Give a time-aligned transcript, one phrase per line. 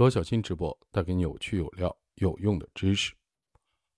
[0.00, 3.12] 罗小新直播带给你有趣有料、有用的知识。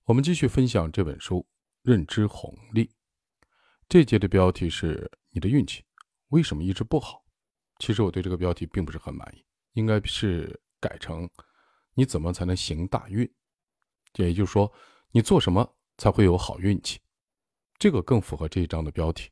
[0.03, 1.37] 我们继续分享这本书
[1.83, 2.87] 《认知红利》。
[3.89, 5.85] 这节的标题是“你的运气
[6.31, 7.25] 为什么一直不好”。
[7.79, 11.31] 其实我对这个标题并不是很满意，应该是改成
[11.95, 13.33] “你怎么才能行大运”。
[14.19, 14.73] 也就是说，
[15.13, 16.99] 你做什么才会有好运气？
[17.79, 19.31] 这个更符合这一章的标题。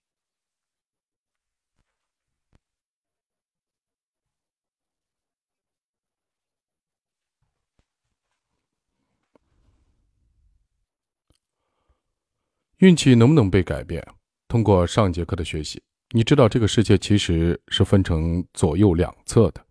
[12.81, 14.03] 运气能不能被改变？
[14.49, 19.63] 通过上节课的学习，你知道这个世界其实是分成左右两侧的。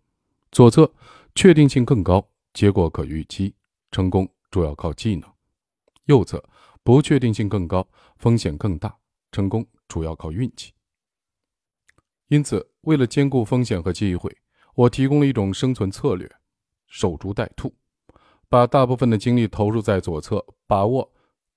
[0.52, 0.88] 左侧
[1.34, 3.52] 确定性更高，结果可预期，
[3.90, 5.28] 成功主要靠技能；
[6.04, 6.40] 右侧
[6.84, 7.84] 不确定性更高，
[8.16, 8.96] 风险更大，
[9.32, 10.72] 成功主要靠运气。
[12.28, 14.36] 因此，为了兼顾风险和机会，
[14.76, 16.30] 我提供了一种生存策略：
[16.86, 17.74] 守株待兔，
[18.48, 21.12] 把大部分的精力投入在左侧，把握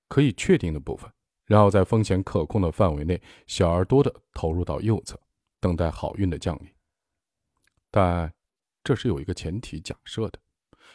[0.08, 1.08] 可以确定的部分。
[1.46, 5.18] 然后在风险可控的范围内，小而多的投入到右侧，
[5.60, 6.68] 等待好运的降临。
[7.90, 8.32] 但
[8.82, 10.38] 这是有一个前提假设的，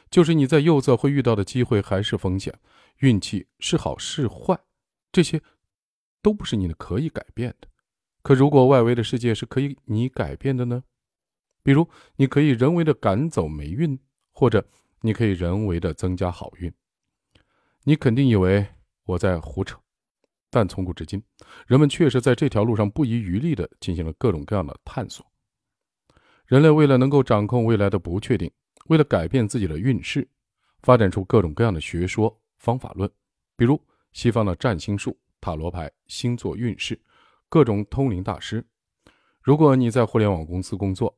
[0.09, 2.53] 就是你在右侧会遇到的机会还是风险，
[2.97, 4.59] 运气是好是坏，
[5.11, 5.41] 这些
[6.21, 7.67] 都不是你的可以改变的。
[8.21, 10.83] 可如果外围的世界是可以你改变的呢？
[11.63, 13.97] 比如你可以人为的赶走霉运，
[14.31, 14.67] 或者
[15.01, 16.73] 你可以人为的增加好运。
[17.83, 18.67] 你肯定以为
[19.05, 19.79] 我在胡扯。
[20.49, 21.21] 但从古至今，
[21.67, 25.25] 人们确实在这条路上不遗余力地进行了各种各样的探索。
[26.45, 28.51] 人类为了能够掌控未来的不确定，
[28.87, 30.27] 为了改变自己的运势，
[30.81, 33.07] 发展出各种各样的学说、方法论，
[33.55, 33.79] 比如
[34.13, 36.99] 西方的占星术、塔罗牌、星座运势、
[37.47, 38.65] 各种通灵大师。
[39.43, 41.15] 如果你在互联网公司工作，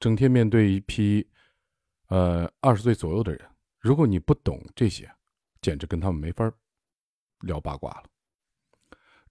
[0.00, 1.28] 整天面对一批，
[2.08, 3.46] 呃，二十岁左右的人，
[3.78, 5.10] 如果你不懂这些，
[5.60, 6.50] 简直跟他们没法
[7.40, 8.04] 聊八卦了。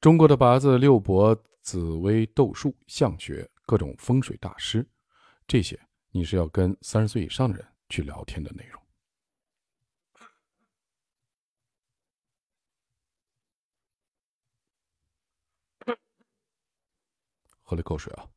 [0.03, 4.85] 中国的八字、六博、紫微斗数、相学、各种风水大师，
[5.47, 5.79] 这些
[6.11, 8.83] 你是要跟三十岁以上的人去聊天的内容。
[17.61, 18.27] 喝了口水啊！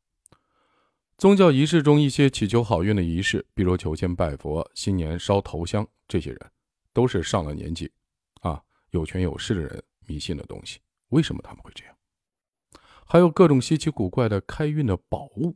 [1.17, 6.51] 宗教仪式中一些祈求好运的仪式，比如求签、拜佛、新年烧头香，这些人
[6.93, 7.91] 都是上了年纪，
[8.39, 10.79] 啊，有权有势的人迷信的东西。
[11.09, 11.95] 为什么他们会这样？
[13.05, 15.55] 还有各种稀奇古怪的开运的宝物。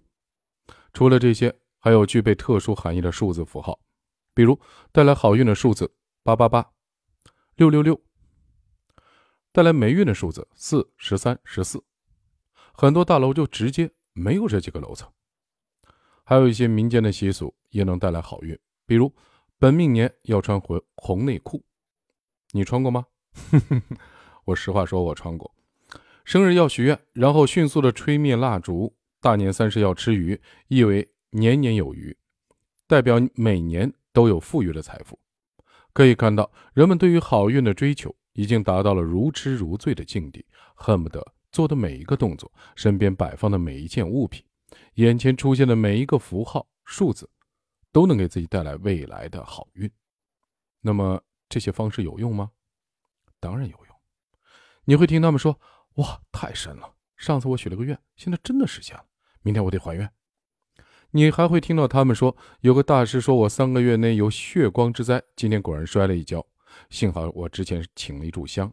[0.94, 3.80] 除了这些，还有具备特殊含义的数字符号，
[4.34, 4.60] 比如
[4.92, 6.72] 带来好运的数字八八八、
[7.56, 8.02] 六六六，
[9.52, 11.84] 带来霉运的数字四十三、十四。
[12.74, 15.12] 很多大楼就直接没有这几个楼层。
[16.24, 19.14] 还有一些民间的习俗也能带来好运，比如
[19.60, 21.64] 本命年要穿红红内裤，
[22.52, 23.06] 你穿过吗？
[23.34, 23.98] 哼哼哼
[24.46, 25.54] 我实话说，我穿过。
[26.24, 28.96] 生日要许愿，然后迅速的吹灭蜡烛。
[29.20, 32.18] 大年三十要吃鱼，意为年年有余，
[32.88, 35.20] 代表每年都有富裕的财富。
[35.94, 40.44] 可以看到，人们对于好运的追求已经达到了如痴如醉的境地，
[40.74, 44.44] 恨不得做的每一个动作，身边摆放的每一件物品，
[44.96, 47.30] 眼前出现的每一个符号、数字，
[47.92, 49.92] 都能给自己带来未来的好运。
[50.80, 52.50] 那么，这些方式有用吗？
[53.40, 53.81] 当然有。
[54.86, 55.60] 你会听他们说
[55.96, 56.96] ：“哇，太神了！
[57.16, 59.06] 上次我许了个愿，现在真的实现了。
[59.42, 60.12] 明天我得还愿。”
[61.14, 66.46] 你还会听到他们说：“有个大师说我三个月内有血光之灾，今天果然摔了一跤，
[66.90, 68.72] 幸好我之前请了一炷香，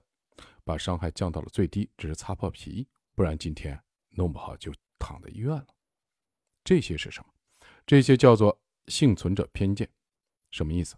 [0.64, 3.78] 把伤害降到了最低，只是擦破皮，不然今天
[4.10, 5.66] 弄不好就躺在医院了。”
[6.62, 7.26] 这些是什么？
[7.84, 9.88] 这些叫做幸存者偏见。
[10.50, 10.96] 什么意思？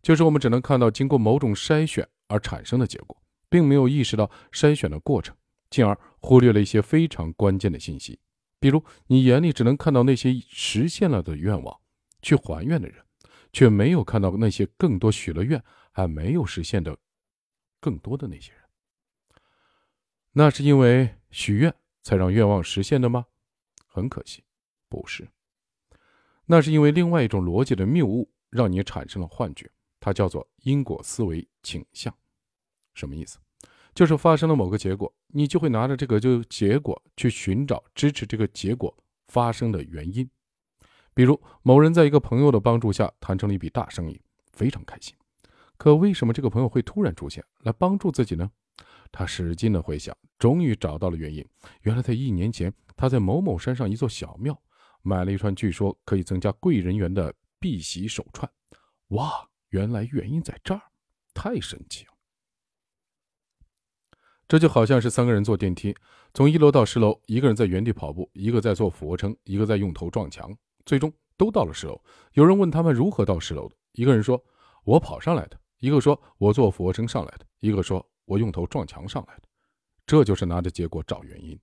[0.00, 3.22] 就是我们只能看到经过某种筛选而产生的结果。
[3.48, 5.36] 并没有意识到筛选的过程，
[5.70, 8.18] 进而忽略了一些非常关键的信息。
[8.60, 11.80] 比如，你眼里只能看到那些实现了的愿望，
[12.22, 13.04] 去还愿的人，
[13.52, 15.62] 却没有看到那些更多许了愿
[15.92, 16.96] 还没有实现的
[17.80, 18.62] 更多的那些人。
[20.32, 21.72] 那是因为许愿
[22.02, 23.26] 才让愿望实现的吗？
[23.86, 24.42] 很可惜，
[24.88, 25.28] 不是。
[26.46, 29.70] 那是因为另外一种逻辑的谬误让你产生了幻觉，
[30.00, 32.12] 它叫做因果思维倾向。
[32.98, 33.38] 什么意思？
[33.94, 38.94] 就是发生了某个结果，你就会拿着这个就结果去寻找支持这个结果
[39.28, 40.28] 发生的原因。
[41.14, 44.20] 比如，某人在一个朋友的帮助下谈成了一笔大生意，
[44.52, 45.14] 非常开心。
[45.76, 48.50] 可为什么这个朋友会突然出现来帮助自己呢？
[49.10, 51.44] 他使劲的回想，终于找到了原因。
[51.82, 54.60] 原来在一年前，他在某某山上一座小庙
[55.02, 58.48] 买了一串据说可以增加贵人缘的碧玺手串，
[59.08, 60.82] 哇，原来原因在这儿，
[61.32, 62.12] 太神奇了！
[64.48, 65.94] 这就好像是三个人坐电梯，
[66.32, 70.56] 从一楼到十楼，一个人在原地跑步，一个在做俯卧撑，一个在用头撞墙，
[70.86, 72.02] 最终都到了十楼。
[72.32, 74.42] 有人问他们如何到十楼的，一个人说
[74.84, 79.42] ：“我跑上来的。”一个说：“我做俯卧撑上来的。”一个说：“我用头撞墙上来的。”
[80.06, 81.56] 这就是拿着结果找原因。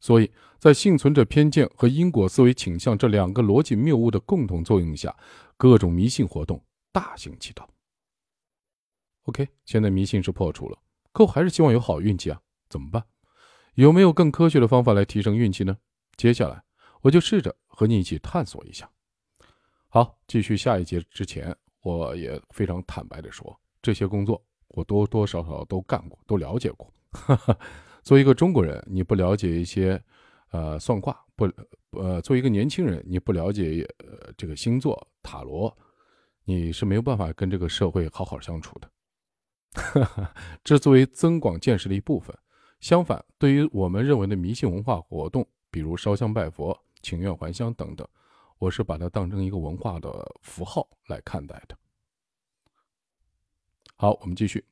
[0.00, 5.16] 所以在幸存者偏见和因果思维倾向这两个逻辑谬误的共同作用下，
[5.56, 6.60] 各种迷信活动
[6.90, 7.68] 大行其道。
[9.24, 10.78] OK，现在迷信是破除了，
[11.12, 13.04] 可我还是希望有好运气啊，怎么办？
[13.74, 15.76] 有没有更科学的方法来提升运气呢？
[16.16, 16.62] 接下来
[17.02, 18.90] 我就试着和你一起探索一下。
[19.88, 26.92] 好，继续下一节之前，我也非常坦白的说，这些工作我多多少少都干过，都了解过。
[28.02, 30.00] 作为一个中国人，你不了解一些，
[30.50, 31.44] 呃，算卦不，
[31.90, 35.76] 呃，作为一个年轻人，你不了解呃这个星座塔罗，
[36.44, 38.90] 你是没有办法跟这个社会好好相处的。
[40.64, 42.36] 这作为增广见识的一部分。
[42.80, 48.08] 相反，对于我们认为的迷信文化活动，比如烧香拜佛、请愿还乡等等，
[48.58, 51.76] 我是把它当成一个文化的符号来看待的。
[53.96, 54.64] 好，我们继续，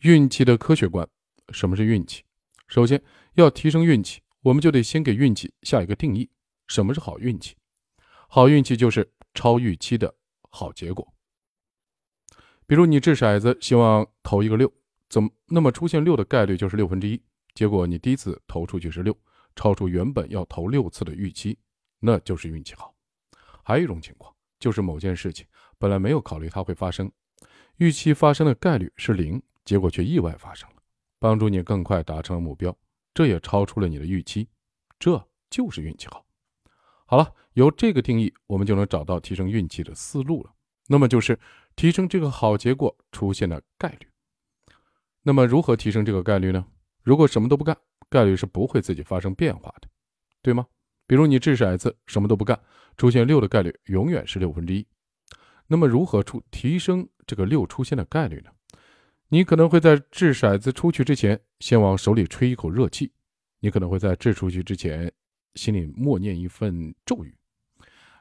[0.00, 1.06] 运气的科学观，
[1.50, 2.24] 什么是运气？
[2.66, 3.02] 首先
[3.34, 6.30] 要提升运气，我们就得先给运气下一个定义。
[6.66, 7.54] 什么是好运气？
[8.26, 10.14] 好运气就是超预期的
[10.48, 11.13] 好结果。
[12.66, 14.72] 比如你掷骰子，希望投一个六，
[15.08, 17.22] 怎么那么出现六的概率就是六分之一。
[17.54, 19.16] 结果你第一次投出去是六，
[19.54, 21.58] 超出原本要投六次的预期，
[22.00, 22.94] 那就是运气好。
[23.62, 25.46] 还有一种情况，就是某件事情
[25.78, 27.10] 本来没有考虑它会发生，
[27.76, 30.76] 预期发生的概率是零，结果却意外发生了。
[31.18, 32.76] 帮助你更快达成了目标，
[33.14, 34.48] 这也超出了你的预期，
[34.98, 36.26] 这就是运气好。
[37.06, 40.50] 好了，由这个定义，我们就能找到提升运气的思路了。
[40.88, 41.38] 那么就是
[41.76, 44.06] 提升这个好结果出现的概率。
[45.22, 46.66] 那么如何提升这个概率呢？
[47.02, 47.76] 如果什么都不干，
[48.08, 49.88] 概率是不会自己发生变化的，
[50.42, 50.66] 对吗？
[51.06, 52.58] 比如你掷骰子，什么都不干，
[52.96, 54.86] 出现六的概率永远是六分之一。
[55.66, 58.50] 那么如何出提升这个六出现的概率呢？
[59.28, 63.08] 你可能会在掷骰子出去之前，先往手里吹一口热气；
[63.60, 65.10] 你可能会在掷出去之前，
[65.54, 67.32] 心里默念一份咒语；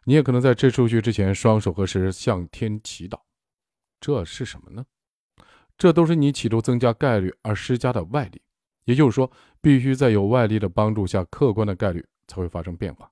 [0.05, 3.19] 你也可能在掷出去之前，双手合十向天祈祷。
[4.03, 4.85] 这是什么呢？
[5.77, 8.41] 这都是你企图增加概率而施加的外力。
[8.83, 13.09] 也就是说，必须在有外力的帮助下，客观的概率才会发生变化。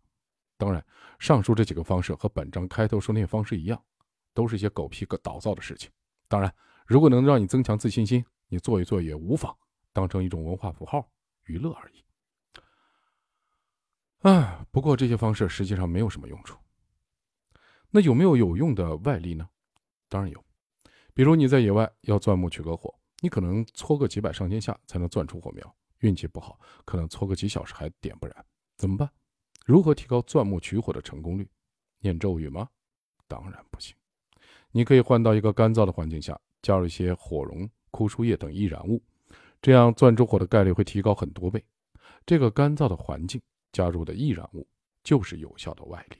[0.58, 0.86] 当然，
[1.18, 3.82] 上述这几个方式和本章开头说那些方式一样，
[4.34, 5.90] 都是一些狗屁、个倒灶的事情。
[6.28, 6.54] 当然。
[6.88, 9.56] 如果能让你增强自信心，你做一做也无妨，
[9.94, 11.10] 当成一种文化符号
[11.46, 12.04] 娱乐而已。
[14.28, 16.58] 啊，不过这些方式实际上没有什么用处。
[17.92, 19.48] 那有没有有用的外力呢？
[20.10, 20.44] 当然有，
[21.14, 28.46] 比如你在野外要钻木取个火，你可能搓个几百上千下才能钻出火苗，运气不好，可能搓个几小时还点不燃，
[28.78, 29.10] 怎么办？
[29.66, 31.50] 如何提高钻木取火的成功率？
[32.00, 32.70] 念咒语吗？
[33.28, 33.96] 当然不行。
[34.72, 36.40] 你可以换到一个干燥的环境下。
[36.64, 39.02] 加入一些火绒、枯树叶等易燃物，
[39.64, 41.66] 这样钻出火的概率会提高很多倍。
[42.24, 43.42] 这个干燥的环境
[43.72, 44.68] 加入的易燃物
[45.04, 46.18] 就是有效的外力。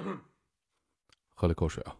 [1.34, 1.96] 喝了口水啊。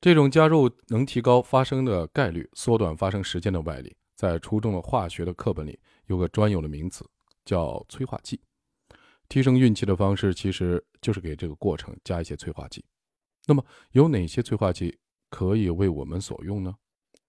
[0.00, 7.08] 这种加入能提高发生的概率、缩短发生时间的外力，在初中的化学的课本里有个专有的名词。
[7.42, 8.38] 叫催化剂，
[9.28, 12.84] 提升运气的方式其实就是给这个过程加一些催化剂。
[13.46, 14.96] 那么有哪些催化剂
[15.30, 16.76] 可以为我们所用呢？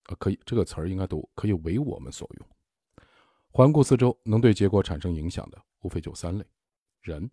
[0.07, 2.47] 啊，可以这个词儿应该读，可以为我们所用。
[3.49, 6.45] 环顾四周，能对结果产生影响的无非就三类：
[7.01, 7.31] 人，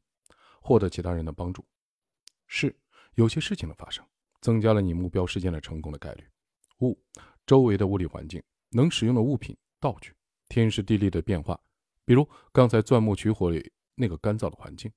[0.61, 1.63] 获得其他人的帮助；
[2.47, 2.75] 是，
[3.15, 4.05] 有些事情的发生，
[4.41, 6.25] 增加了你目标事件的成功的概率；
[6.81, 6.99] 物，
[7.47, 10.15] 周围的物理环境，能使用的物品、道具，
[10.49, 11.59] 天时地利的变化。
[12.05, 14.91] 比如刚才钻木取火里那个干燥的环境，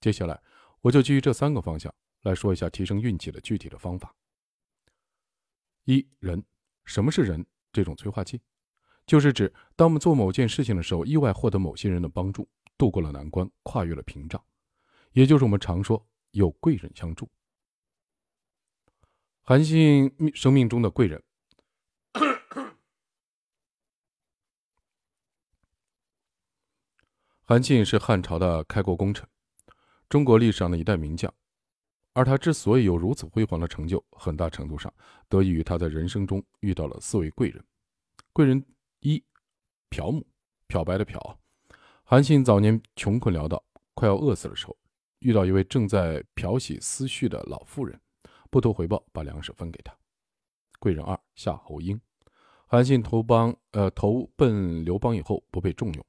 [0.00, 0.40] 接下来
[0.80, 4.14] 我就基于这三个方向来说一下提升运气的具体的方法。
[5.84, 6.44] 一人，
[6.84, 7.44] 什么是人？
[7.72, 8.40] 这种催化剂，
[9.04, 12.48] 就是指当我们做某件事情的时候，意外获得某些人的帮助，
[12.78, 14.40] 度过了难关，跨越了屏障，
[15.14, 17.28] 也就是我们常说有贵人相助。
[19.42, 21.22] 韩信生命中的贵人。
[27.46, 29.28] 韩信是汉朝的开国功臣，
[30.08, 31.32] 中国历史上的一代名将，
[32.14, 34.92] 而他之所以有如此辉煌的成就，很大程度上
[35.28, 37.62] 得益于他在人生中遇到了四位贵人。
[38.32, 38.64] 贵人
[39.00, 39.22] 一
[39.90, 40.26] 漂母，
[40.66, 41.38] 漂白的漂。
[42.02, 44.74] 韩信早年穷困潦倒，快要饿死的时候，
[45.24, 47.98] 遇到一位正在漂洗思绪的老妇人，
[48.50, 49.96] 不图回报，把粮食分给他。
[50.78, 51.98] 贵人二夏侯婴，
[52.66, 56.06] 韩信投帮呃投奔刘邦以后不被重用，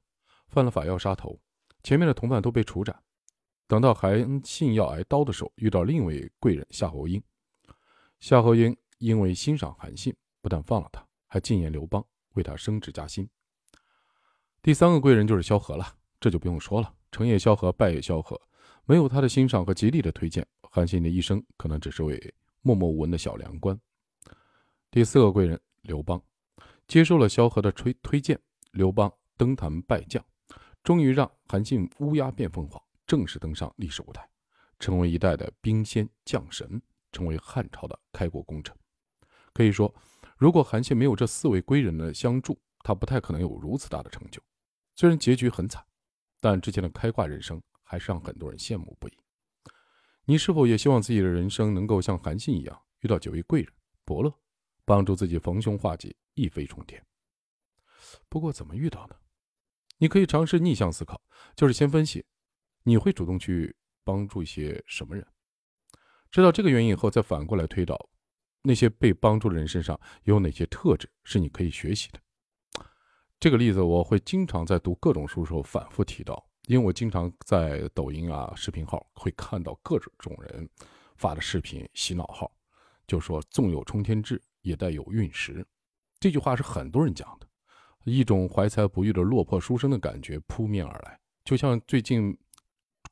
[0.48, 1.40] 犯了法要杀头，
[1.82, 2.94] 前面的同伴都被处斩。
[3.66, 7.20] 等到韩信要挨刀的时候，遇到另一位贵人夏侯婴。
[8.20, 12.04] 夏侯婴因为欣赏韩信，不但放了他，还进言刘邦，
[12.34, 13.26] 为他升职加薪。
[14.60, 18.38] 第三个贵人就是萧何了，这就不用说了，成也萧何，败也萧何。
[18.88, 23.76] 没有他的欣赏和极力的推荐，韩信的一生可能只是位默默无闻的小梁官。
[24.92, 26.22] 第四个贵人刘邦，
[26.86, 28.40] 接受了萧何的推推荐，
[28.70, 30.24] 刘邦登坛拜将，
[30.84, 32.80] 终于让韩信乌鸦变凤凰。
[33.08, 34.28] 正式登上历史舞台，
[34.78, 38.72] 成为一代的兵仙将神，成为汉朝的开国功臣。
[39.52, 39.92] 可以说，
[40.36, 44.40] 如果韩信没有这四位贵人的相助，他不太可能有如此大的成就。
[44.94, 45.84] 虽然结局很惨，
[46.40, 49.12] 但之前的开挂人生还是让很多人羡慕不已。
[50.24, 53.72] 你是否也希望自己的人生能够像韩信一样，遇到几位贵人
[54.04, 54.34] 伯乐，
[54.84, 57.00] 帮助自己逢凶化吉，一飞冲天？
[58.28, 59.16] 不过，怎么遇到呢？
[59.98, 61.22] 你可以尝试逆向思考，
[61.54, 62.26] 就是先分析。
[62.82, 65.26] 你会主动去帮助一些什么人？
[66.30, 68.10] 知道这个原因以后，再反过来推导，
[68.62, 72.20] 那些被帮助的人身上有哪些特质是你可以学习的？
[73.38, 80.68] 这个例子我会经常在读各种书时候反复提到，因为我经常在抖音啊视频号会看到各种人
[81.16, 82.52] 发的视频洗脑号，
[83.06, 85.66] 就说“纵有冲天志，也带有运时”，
[86.20, 87.46] 这句话是很多人讲的，
[88.04, 92.38] 一种怀才不遇的落魄书生的感觉扑面而来，就像最近。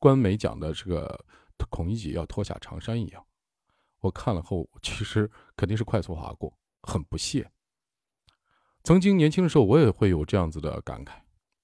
[0.00, 1.24] 官媒讲的这个
[1.70, 3.24] 孔乙己要脱下长衫一样，
[4.00, 7.50] 我看了后其实肯定是快速划过，很不屑。
[8.82, 11.12] 曾经年轻的时候我也会有这样子的感慨，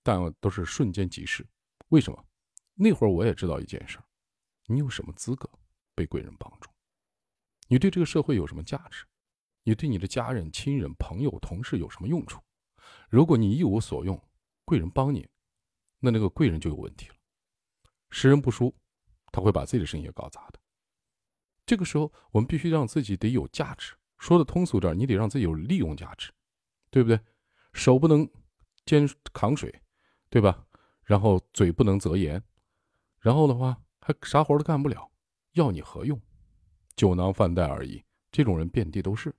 [0.03, 1.47] 但都是瞬间即逝。
[1.91, 2.25] 为什么？
[2.75, 3.99] 那会儿我也知道一件事：
[4.67, 5.49] 你有什么资格
[5.95, 6.71] 被贵人帮助？
[7.69, 9.05] 你对这个社会有什么价值？
[9.65, 12.41] 你对你的家人、亲人、朋友、同事有什么用处？
[13.09, 14.21] 如果你一无所用，
[14.65, 15.29] 贵人帮你，
[15.99, 17.15] 那那个贵人就有问题了。
[18.11, 18.75] 识人不淑，
[19.33, 20.61] 他会把自己的生意也搞砸的。
[21.67, 23.95] 这个时候，我们必须让自己得有价值。
[24.19, 26.33] 说的通俗点，你得让自己有利用价值，
[26.91, 27.21] 对不对？
[27.73, 28.29] 手不能
[28.85, 29.83] 肩扛水，
[30.29, 30.67] 对吧？
[31.11, 32.41] 然后嘴不能择言，
[33.19, 35.11] 然后的话还啥活都干不了，
[35.55, 36.17] 要你何用？
[36.95, 38.01] 酒囊饭袋而已。
[38.31, 39.35] 这种人遍地都是。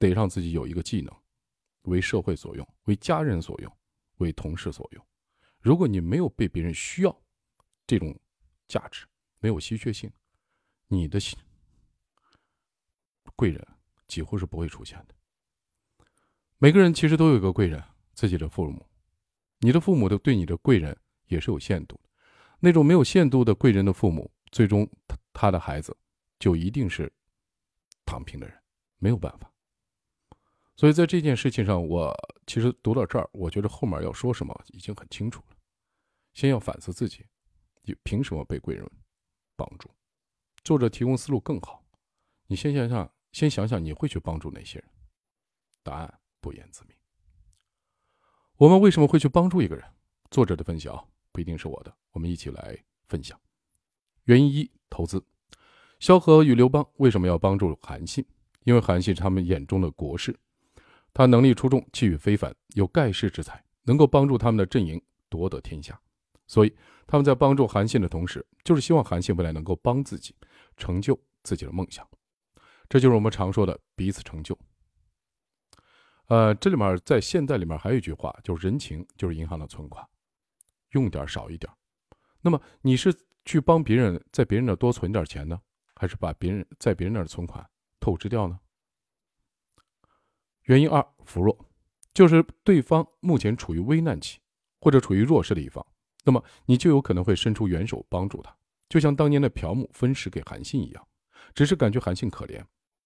[0.00, 1.16] 得让自己有一个技能，
[1.82, 3.72] 为社会所用，为家人所用，
[4.16, 5.06] 为同事所用。
[5.60, 7.22] 如果你没有被别人需要，
[7.86, 8.18] 这种
[8.66, 9.06] 价值
[9.38, 10.10] 没有稀缺性，
[10.88, 11.20] 你的
[13.36, 13.64] 贵人
[14.08, 15.14] 几乎是不会出现的。
[16.58, 17.80] 每个人其实都有一个贵人，
[18.12, 18.87] 自己的父母，
[19.60, 20.96] 你的父母的对你的贵人
[21.26, 22.10] 也是有限度的。
[22.60, 25.96] 那种没有限度的贵人的父母，最终他他的孩子
[26.38, 27.12] 就一定是
[28.04, 28.60] 躺平的人，
[28.98, 29.52] 没有办法。
[30.76, 32.14] 所以在这件事情上，我
[32.46, 35.56] 其实读到这儿，我觉得后面要说什么已经很清楚了。
[36.34, 37.26] 先要反思自己。
[37.82, 38.86] 你凭什么被贵人
[39.56, 39.90] 帮助？
[40.62, 41.82] 作者提供思路更好。
[42.46, 44.88] 你先想想，先想想你会去帮助哪些人？
[45.82, 46.97] 答案不言自明。
[48.58, 49.84] 我们为什么会去帮助一个人？
[50.32, 51.00] 作者的分析啊，
[51.30, 52.76] 不一定是我的，我们一起来
[53.08, 53.38] 分享。
[54.24, 55.24] 原因一：投资。
[56.00, 58.26] 萧何与刘邦为什么要帮助韩信？
[58.64, 60.36] 因为韩信是他们眼中的国士，
[61.14, 65.96] 他能力出众，气宇非凡，有盖世之才，能够帮助他们的阵营夺得天下。
[66.48, 66.74] 所以
[67.06, 70.34] 他们在帮助韩信的同时，就是希望韩信未来能够帮自己
[70.76, 72.04] 成就自己的梦想。
[72.88, 74.58] 这就是我们常说的彼此成就。
[76.28, 80.06] 呃，这里面在现代里面还有一句话，就是人情就是银行的存款，
[80.90, 81.70] 用点少一点。
[82.40, 85.60] 那么你是去帮别人在别人那多存点钱呢，
[85.94, 87.68] 还是把别人在别人那的存款
[87.98, 88.60] 透支掉呢？
[90.64, 91.66] 原因二：扶弱，
[92.12, 94.38] 就是对方目前处于危难期，
[94.80, 95.84] 或者处于弱势的一方。
[96.24, 98.54] 那么你就有可能会伸出援手帮助他，
[98.90, 101.08] 就像当年的朴母分食给韩信一样，
[101.54, 102.62] 只是感觉韩信可怜，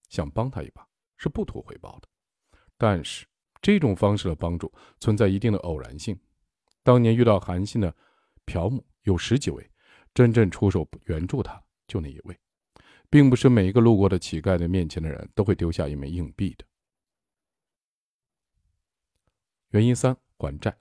[0.09, 0.85] 想帮他一把，
[1.17, 2.09] 是不图回报的。
[2.83, 3.25] 但是
[3.61, 6.19] 这种方式的帮助存在一定的偶然性。
[6.83, 7.95] 当年遇到韩信的
[8.45, 9.71] 朴母有十几位，
[10.13, 12.37] 真正出手援助他就那一位，
[13.09, 16.65] 并不是每一个路过的乞丐的面前的人都会丢下一枚硬币的。
[19.69, 20.77] 原因三：还债。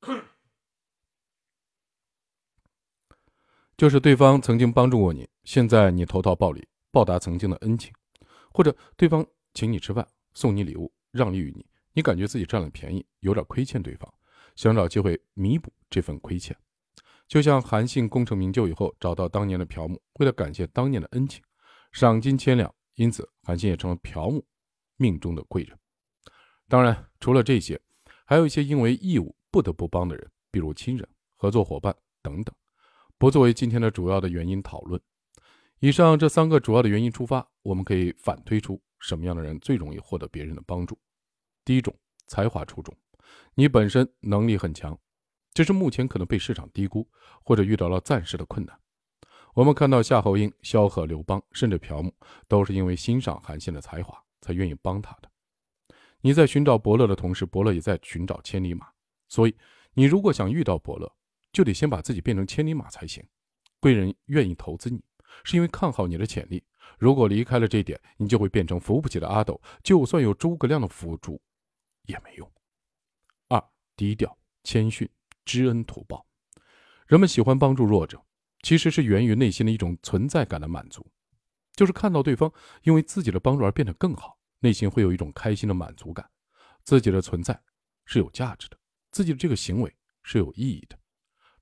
[3.76, 7.92] 就是对方曾经帮助过你，现在你投桃报李，报答曾经的恩情，
[8.50, 14.12] 或者对方请你吃饭、送你礼物、让利于你，你感觉自己占了便宜，有点亏欠对方，
[14.56, 16.56] 想找机会弥补这份亏欠。
[17.28, 21.42] 就像韩信功成名就以后，找到当年的朴母，为了感谢当年的恩情，
[21.92, 24.44] 赏金千两，因此韩信也成了朴母
[24.96, 25.78] 命中的贵人。
[26.68, 27.80] 当然，除了这些，
[28.24, 32.54] 还有一些因为义务不得不帮的人，比如亲人、合作伙伴等等，
[33.18, 35.00] 不作为今天的主要的原因讨论。
[35.82, 40.96] 以上这三个主要的原因出发，我们可以反推出什么样的人最容易获得别人的帮助。
[41.64, 41.92] 第一种，
[42.28, 42.96] 才华出众，
[43.56, 44.96] 你本身能力很强。
[45.52, 47.10] 只是目前可能被市场低估，
[47.42, 48.78] 或者遇到了暂时的困难。
[49.54, 52.14] 我们看到夏侯婴、萧何、刘邦，甚至朴母，
[52.46, 55.28] 都是因为欣赏韩信的才华，才愿意帮他的。
[56.20, 58.86] 你在寻找伯乐的同时，伯乐也在寻找千里马。
[59.28, 59.56] 所以，
[59.94, 61.12] 你如果想遇到伯乐，
[61.52, 63.20] 就得先把自己变成千里马才行。
[63.80, 65.02] 贵人愿意投资你，
[65.44, 66.62] 是因为看好你的潜力。
[66.98, 71.40] 如果离开了这点，你就会变成扶不起的阿斗，就算有诸葛亮的辅助，
[72.06, 72.52] 也没用。
[73.48, 73.62] 二，
[73.96, 75.08] 低调谦逊。
[75.44, 76.24] 知恩图报，
[77.08, 78.24] 人们喜欢帮助弱者，
[78.62, 81.04] 其实是源于内心的一种存在感的满足，
[81.74, 82.50] 就是看到对方
[82.82, 86.30] 因为自己的帮助而变得更好，内心会有一种开心的满足感，
[86.84, 87.60] 自己的存在
[88.04, 88.78] 是有价值的，
[89.10, 90.96] 自己的这个行为是有意义的。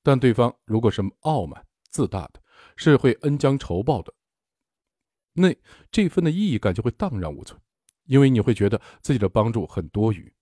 [0.03, 2.43] 但对方如果是傲慢自大的，
[2.89, 4.15] 是会恩将仇报的，
[5.35, 5.55] 那
[5.93, 7.61] 这份的意义感就会荡然无存，
[8.05, 10.33] 因为你会觉得自己的帮助很多余。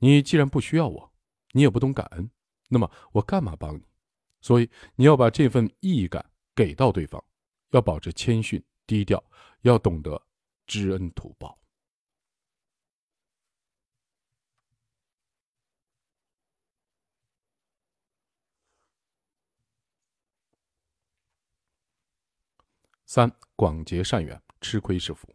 [0.00, 1.12] 你既然不需要我，
[1.52, 2.28] 你也不懂感恩。
[2.68, 3.82] 那么我干嘛帮你？
[4.40, 6.24] 所以你要把这份意义感
[6.56, 7.22] 给到对方，
[7.70, 9.22] 要保持谦逊低调，
[9.62, 10.20] 要懂得
[10.66, 11.56] 知恩图报。
[23.12, 25.26] 三广结善缘，吃亏是福，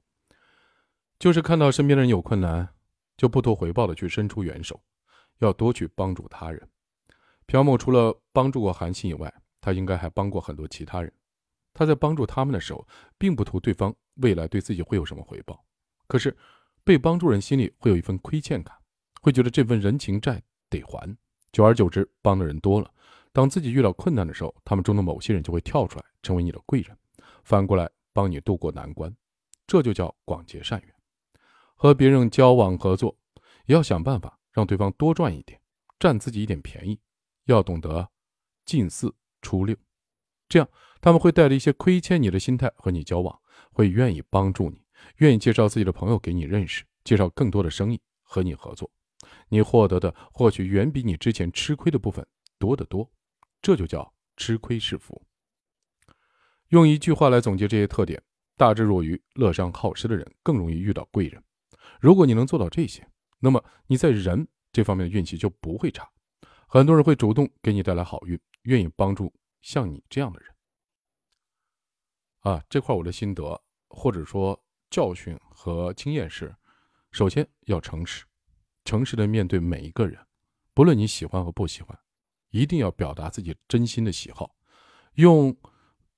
[1.20, 2.70] 就是看到身边的人有困难，
[3.18, 4.82] 就不图回报的去伸出援手，
[5.40, 6.70] 要多去帮助他人。
[7.46, 11.12] 朴某除了帮助过韩信以外，他应该还帮过很多其他人。
[11.74, 15.62] 他在帮助他们的时候，并不图对方未来对自己会有什么回报，
[16.08, 16.34] 可是
[16.86, 18.74] 被帮助人心里会有一份亏欠感，
[19.22, 21.18] 会觉得这份人情债得还。
[21.52, 22.90] 久而久之，帮的人多了，
[23.34, 26.98] 当自己遇到困难的时候，他们中的某些人就会跳出来成为你的贵人，
[27.46, 29.16] 反过来帮你渡过难关。
[29.66, 30.94] 这就叫广结善缘。
[31.76, 33.18] 和别人交往合作，
[33.68, 35.60] 也要想办法让对方多赚一点，
[36.00, 37.00] 占自己一点便宜。
[37.46, 38.10] 要懂得
[38.66, 39.76] 进四出六，
[40.50, 40.68] 这样
[41.00, 43.40] 他们会带着一些亏欠你的心态和你交往，
[43.72, 44.82] 会愿意帮助你，
[45.18, 48.90] 愿意介绍自己的朋友给你认识，介绍更多的生意和你合作。
[49.50, 52.26] 你获得的或许远比你之前吃亏的部分
[52.58, 53.08] 多得多，
[53.62, 55.22] 这就叫吃亏是福。
[56.76, 58.22] 用一句话来总结这些特点：
[58.58, 61.42] 大智若愚、乐善好施的人更容易遇到贵人。
[62.02, 63.08] 如果你能做到这些，
[63.40, 66.06] 那么你在人这方面的运气就不会差。
[66.68, 70.50] 很多人会主动给你带来好运，愿意帮助像你这样的人。
[72.42, 76.54] 啊，这块我的心得或者说教训和经验是：
[77.12, 78.26] 首先要诚实，
[78.84, 80.20] 诚实的面对每一个人，
[80.74, 81.98] 不论你喜欢和不喜欢，
[82.50, 84.54] 一定要表达自己真心的喜好。
[85.14, 85.54] 用《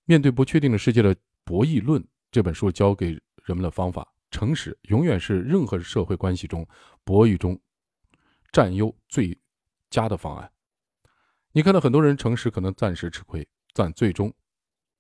[0.08, 3.12] 面对不确定的世界的博弈论》这本书教给
[3.44, 6.68] 人们的方法，诚实永远是任何社会关系中
[7.04, 7.56] 博弈中
[8.52, 9.40] 占优最。
[9.90, 10.52] 佳的方案，
[11.54, 14.32] 你看到很多人诚实可能暂时吃亏，但最终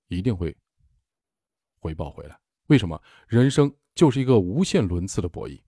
[0.08, 0.56] 一定会
[1.78, 2.40] 回报回来。
[2.68, 2.98] 为什么？
[3.28, 5.62] 人生就是一个无限轮次的博弈，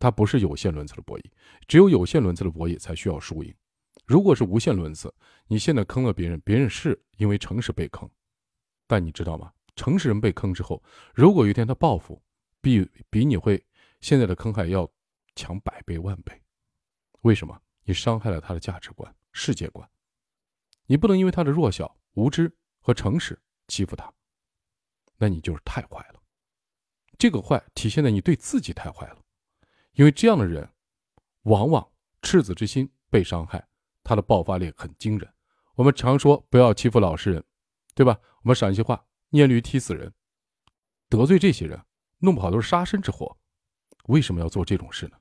[0.00, 1.22] 它不是有限轮次的博弈。
[1.68, 3.54] 只有有限轮次的博弈才需要输赢。
[4.04, 5.14] 如果是无限轮次，
[5.46, 8.10] 你现在坑了别人，别人是因为诚实被坑，
[8.86, 9.52] 但你知道吗？
[9.76, 10.82] 诚实人被坑之后，
[11.14, 12.22] 如果有一天他报复，
[12.60, 13.64] 比比你会
[14.00, 14.88] 现在的坑害要
[15.34, 16.40] 强百倍万倍。
[17.22, 17.60] 为什么？
[17.86, 19.86] 你伤害了他的价值观、世界观，
[20.86, 24.10] 你不能因为他的弱小、无知和诚实欺负他，
[25.18, 26.22] 那你就是太坏了。
[27.18, 29.22] 这个坏体现在你对自己太坏了，
[29.92, 30.66] 因为这样的人，
[31.42, 31.86] 往往
[32.22, 33.68] 赤子之心被伤害，
[34.02, 35.30] 他的爆发力很惊人。
[35.74, 37.44] 我们常说不要欺负老实人，
[37.94, 38.18] 对吧？
[38.44, 40.12] 我们陕西话“念驴踢死人”，
[41.08, 41.82] 得罪这些人，
[42.18, 43.38] 弄不好都是杀身之祸。
[44.04, 45.16] 为什么要做这种事呢？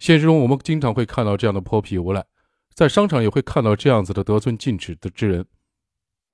[0.00, 2.26] 现实中，我们经常会看到这样的泼皮无赖，
[2.74, 5.46] 在商场也会看到这样子的得寸进尺的之人，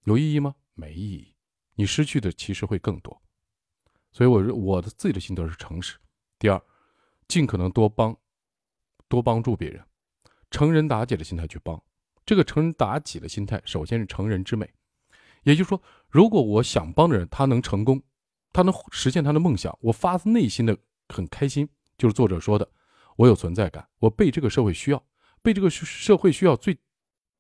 [0.05, 0.55] 有意义吗？
[0.73, 1.35] 没意义，
[1.75, 3.21] 你失去的其实会更多。
[4.11, 5.99] 所以，我我的自己的心得是诚实。
[6.39, 6.59] 第二，
[7.29, 8.17] 尽可能多帮，
[9.09, 9.85] 多帮助别人，
[10.51, 11.83] 成人达己的心态去帮。
[12.25, 14.73] 这个成人达己的心态，首先是成人之美，
[15.43, 18.03] 也就是说，如果我想帮的人他能成功，
[18.53, 20.77] 他能实现他的梦想，我发自内心的
[21.09, 21.69] 很开心。
[21.99, 22.69] 就是作者说的。
[23.17, 25.05] 我有存在感，我被这个社会需要，
[25.43, 26.77] 被这个社会需要最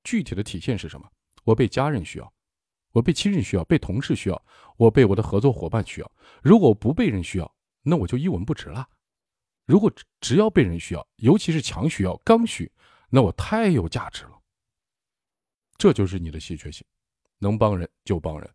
[0.04, 1.10] 具体的体现是什么？
[1.44, 2.32] 我被家人需要，
[2.92, 4.44] 我被亲人需要，被同事需要，
[4.76, 6.12] 我被我的合作伙伴需要。
[6.42, 8.86] 如果不被人需要，那我就一文不值了。
[9.64, 12.70] 如果只要被人需要，尤其是强需要、刚需，
[13.08, 14.38] 那我太有价值了。
[15.78, 16.86] 这就是你的稀缺性，
[17.42, 18.48] 能帮人就帮人，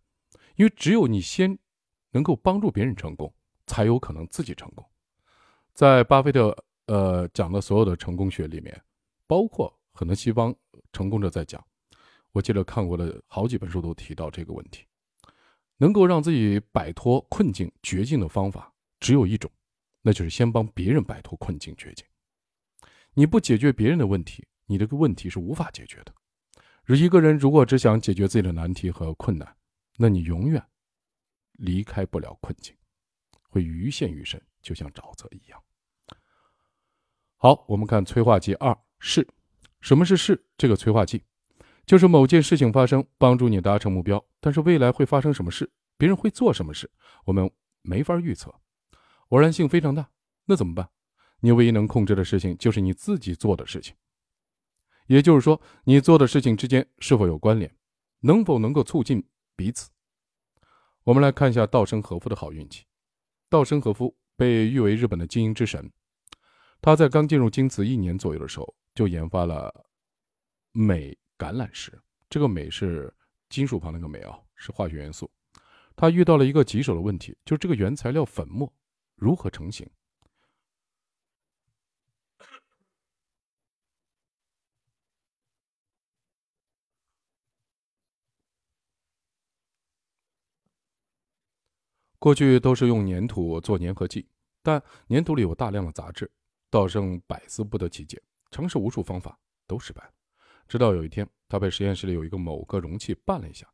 [0.56, 1.60] 因为只有你先
[2.12, 3.32] 能够帮助别人成功，
[3.66, 4.86] 才有可能自己成功。
[5.74, 8.82] 在巴菲特呃讲的所有的成功学里面，
[9.28, 10.56] 包括很多西方
[10.94, 11.62] 成功者在讲，
[12.32, 14.86] 我记得看过的好几本书都提到这个问题。
[15.76, 19.52] 能够让自己摆脱困境、绝境的方法只有一种，
[20.02, 22.06] 那就是先帮别人摆脱困境、绝境。
[23.14, 26.14] 你不解决别人的问题，你这个问题是无法解决的。
[26.96, 29.58] 一个人如果只想解决自己的难题和困难，
[29.98, 30.66] 那你永远
[31.54, 32.74] 离开不了困境，
[33.50, 35.62] 会于陷于深，就像沼泽一样。
[37.36, 39.28] 好，我们看催化剂二是，
[39.82, 40.46] 什么是是？
[40.58, 41.24] 这个催化剂
[41.86, 46.90] 就是某件事情发生，帮助你达成目标，但是未来会发生什么事，别人会做什么事，
[47.26, 48.54] 我们没法预测，
[49.30, 50.10] 偶然性非常大。
[50.46, 50.90] 那怎么办？
[51.42, 53.96] 你唯一能控制的事情就是你自己做的事情。
[55.08, 57.74] 也就是说，你做的事情之间是否有关联，
[58.22, 59.90] 能否能够促进彼此？
[61.04, 62.86] 我们来看一下稻盛和夫的好运气。
[63.50, 65.90] 稻盛和夫被誉为日本的经营之神，
[66.82, 69.74] 他在刚进入京瓷一年左右的时候，就研发了
[70.74, 71.98] 镁橄榄石。
[72.30, 73.14] 这个镁是
[73.50, 75.32] 金属旁那个镁啊，是化学元素。
[75.96, 78.72] 他遇到了一个棘手的问题，就是这个原材料粉末
[79.16, 79.90] 如何成型。
[92.20, 94.28] 过去都是用粘土做粘合剂，
[94.64, 96.30] 但粘土里有大量的杂质，
[96.70, 100.12] 稻盛百思不得其解，尝试无数方法都失败。
[100.68, 103.68] 直到有一天，他被实验室里有一个某个容器绊了一下，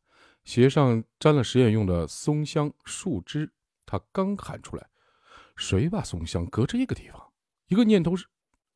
[0.44, 3.50] 鞋上沾了实验用的松香树枝。
[3.86, 4.88] 他刚喊出来
[5.56, 7.32] ：“谁把松香搁这个地方？”
[7.68, 8.12] 一个念头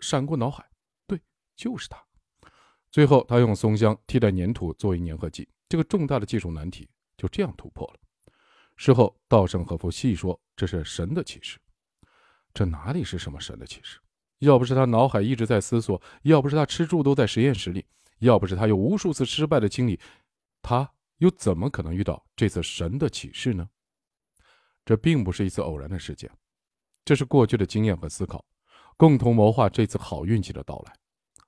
[0.01, 0.69] 闪过脑海，
[1.07, 1.21] 对，
[1.55, 2.03] 就是他。
[2.91, 8.01] 最后，他用松香替代粘土作为粘合剂，这个重大的技术难题就这样突破了。
[8.79, 11.59] 事后，稻盛和夫细说：“这是神的启示。
[12.55, 13.99] 这哪里是什么神的启示？
[14.39, 17.85] 要不是他脑海一直在思索，要不是他吃住都在实验室里，
[18.21, 19.99] 要不是他有无数次失败的经历，
[20.63, 23.69] 他又怎么可能遇到这次神的启示呢？
[24.85, 26.31] 这并不是一次偶然的事件，
[27.05, 28.45] 这是过去的经验和思考
[28.97, 30.93] 共同谋划这次好运气的到来。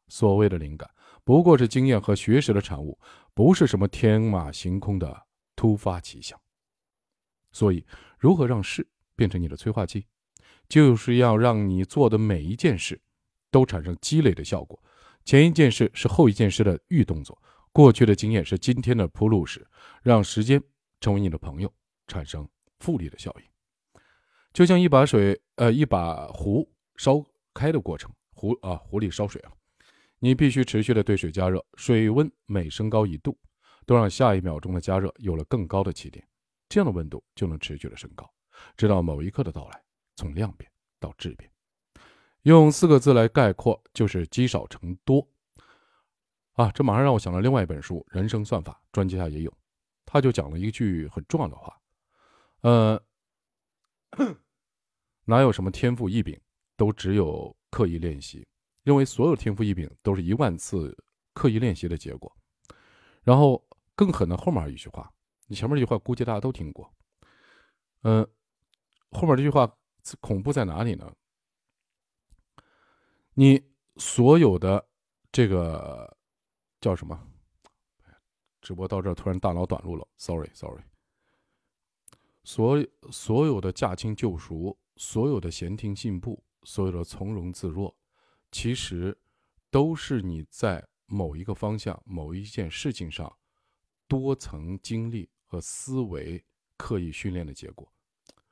[0.08, 0.90] 所谓的灵感，
[1.22, 2.98] 不过是经验和学识的产物，
[3.34, 6.36] 不是什么天马行空的突发奇想。”
[7.52, 7.84] 所以，
[8.18, 8.86] 如何让事
[9.16, 10.06] 变成你的催化剂，
[10.68, 13.00] 就是要让你做的每一件事
[13.50, 14.82] 都产生积累的效果。
[15.24, 17.40] 前一件事是后一件事的预动作，
[17.72, 19.66] 过去的经验是今天的铺路石，
[20.02, 20.62] 让时间
[21.00, 21.72] 成为你的朋友，
[22.06, 23.44] 产生复利的效应。
[24.52, 29.52] 就像一把水，呃，一把壶烧开的过程，壶啊，壶里烧水啊，
[30.18, 33.38] 你必须持续的对水加热，水温每升高一度，
[33.86, 36.26] 都让下一秒钟的加热有了更高的起点。
[36.70, 38.32] 这样的温度就能持续的升高，
[38.76, 39.82] 直到某一刻的到来，
[40.14, 41.50] 从量变到质变。
[42.42, 45.28] 用四个字来概括，就是积少成多。
[46.52, 49.52] 啊，这马上让我想到另外一本书《人生算法》，专辑下也有，
[50.06, 51.80] 他就讲了一句很重要的话：，
[52.60, 53.02] 呃，
[55.26, 56.40] 哪有什么天赋异禀，
[56.76, 58.46] 都只有刻意练习。
[58.84, 60.96] 认为所有天赋异禀都是一万次
[61.34, 62.32] 刻意练习的结果。
[63.22, 65.12] 然后更狠的后面一句话。
[65.50, 66.94] 你前面这句话估计大家都听过，
[68.02, 68.24] 嗯，
[69.10, 69.68] 后面这句话
[70.20, 71.12] 恐怖在哪里呢？
[73.34, 73.60] 你
[73.96, 74.88] 所有的
[75.32, 76.16] 这个
[76.80, 77.20] 叫什么？
[78.60, 80.84] 直播到这突然大脑短路了，sorry sorry。
[82.44, 82.78] 所
[83.10, 87.92] 所有的驾轻就熟，所有的闲庭信步，所有的从容自若，
[88.52, 89.20] 其实
[89.68, 93.36] 都是你在某一个方向、某一件事情上
[94.06, 95.28] 多层经历。
[95.50, 96.42] 和思维
[96.76, 97.92] 刻意训练的结果，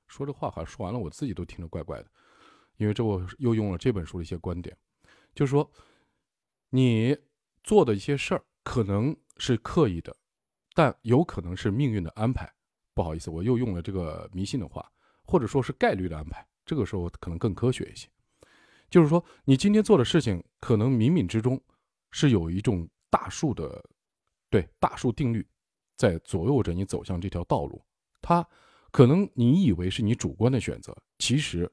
[0.09, 2.11] 说这话好像说完了，我自己都听着怪怪的，
[2.77, 4.77] 因为这我又用了这本书的一些观点，
[5.33, 5.71] 就是说，
[6.71, 7.17] 你
[7.63, 10.17] 做的一些事儿可能是刻意的，
[10.75, 12.53] 但有可能是命运的安排。
[12.95, 14.91] 不好意思，我又用了这个迷信的话，
[15.23, 16.45] 或者说是概率的安排。
[16.67, 18.09] 这个时候可能更科学一些，
[18.91, 21.63] 就是说，你今天做的事情，可能冥冥之中
[22.11, 23.89] 是有一种大数的，
[24.51, 25.47] 对大数定律。
[25.99, 27.85] 在左右着你走向这条道路，
[28.23, 28.47] 它
[28.91, 31.71] 可能你以为是你主观的选择，其实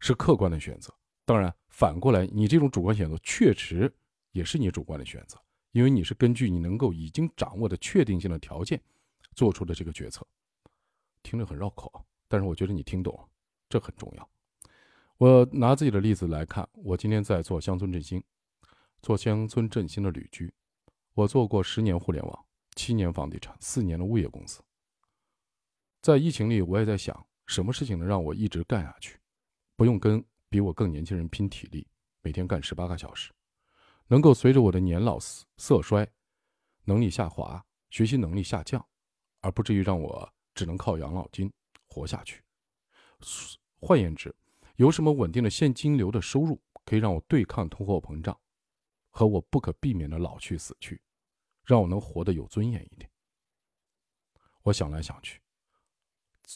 [0.00, 0.92] 是客观的选择。
[1.26, 3.94] 当然，反过来，你这种主观选择确实
[4.32, 5.38] 也是你主观的选择，
[5.72, 8.82] 因为你是根据你能够已经掌握的确定性的条件
[9.34, 10.26] 做出的这个决策。
[11.22, 13.28] 听着很绕口，但是我觉得你听懂，
[13.68, 14.28] 这很重要。
[15.18, 18.24] 我拿自己的例子来看，我今天在做乡村振兴，
[19.02, 20.50] 做乡村振兴的旅居，
[21.12, 22.44] 我做过十年互联网，
[22.78, 24.62] 七年房地产，四年的物业公司。
[26.00, 29.18] 在疫情里，我也在想，什么事情能让我一直干下去，
[29.74, 31.84] 不用跟比我更年轻人拼体力，
[32.22, 33.32] 每天干十八个小时，
[34.06, 36.08] 能够随着我的年老色衰，
[36.84, 38.86] 能力下滑，学习能力下降，
[39.40, 41.52] 而不至于让我只能靠养老金
[41.88, 42.44] 活下去。
[43.80, 44.32] 换言之，
[44.76, 48.38] 有什么稳定的现金流的收入，可以让我对抗通货膨胀，
[49.10, 51.02] 和我不可避免的老去死去，
[51.68, 53.08] 让我能活得有尊严一点。
[54.62, 55.38] 我想来想去。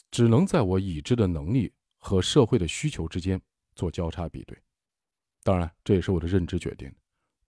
[0.09, 3.39] 只能在我已知的能力和社会的需求之间
[3.75, 4.57] 做交叉比对，
[5.43, 6.95] 当然这也是我的认知决定的。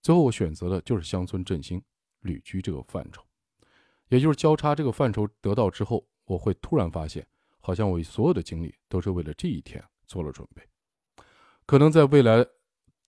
[0.00, 1.82] 最后我选择的就是乡村振兴、
[2.20, 3.20] 旅居这个范畴，
[4.10, 7.26] 也就是交叉这个范畴得到之后，我会突然发现，
[7.58, 10.62] 好像我所有的经历都是为了这一天做了准备。
[11.66, 12.46] 可能在未来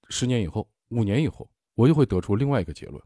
[0.09, 3.01] 十年以后、五年以后，我又会得出另外一个结论，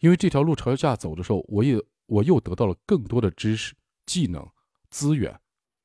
[0.00, 4.46] 因为这条路朝下走的时候，我也我又得到了更多的知识、技能、
[4.90, 5.38] 资源。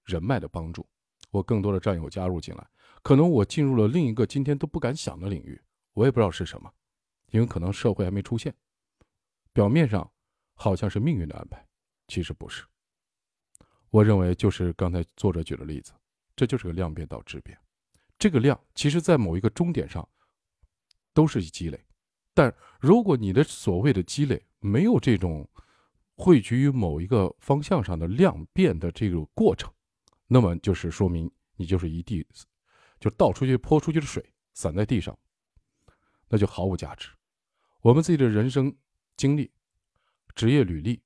[0.03, 0.85] 人脉的帮助，
[1.29, 2.67] 我更多的战友加入进来，
[3.03, 5.61] 可能我进入了另一个今天都不敢想的领域，
[5.93, 6.69] 我也不知道是什么，
[7.29, 8.53] 因为可能社会还没出现。
[9.53, 10.11] 表面上
[10.55, 11.65] 好像是命运的安排，
[12.07, 12.65] 其实不是。
[13.91, 15.93] 我认为就是刚才作者举的例子，
[16.35, 17.57] 这就是个量变到质变。
[18.17, 20.05] 这个量其实在某一个终点上
[21.13, 21.85] 都是积累，
[22.33, 25.47] 但如果你的所谓的积累没有这种
[26.15, 29.71] 汇聚于某一个方向上的量变的这个过程。
[30.27, 32.25] 那么就是说明你就是一地，
[32.99, 35.17] 就倒出去泼出去的水，散在地上，
[36.29, 37.09] 那就毫无价值。
[37.81, 38.73] 我们自己的人生
[39.17, 39.51] 经历、
[40.33, 41.01] 职业履历，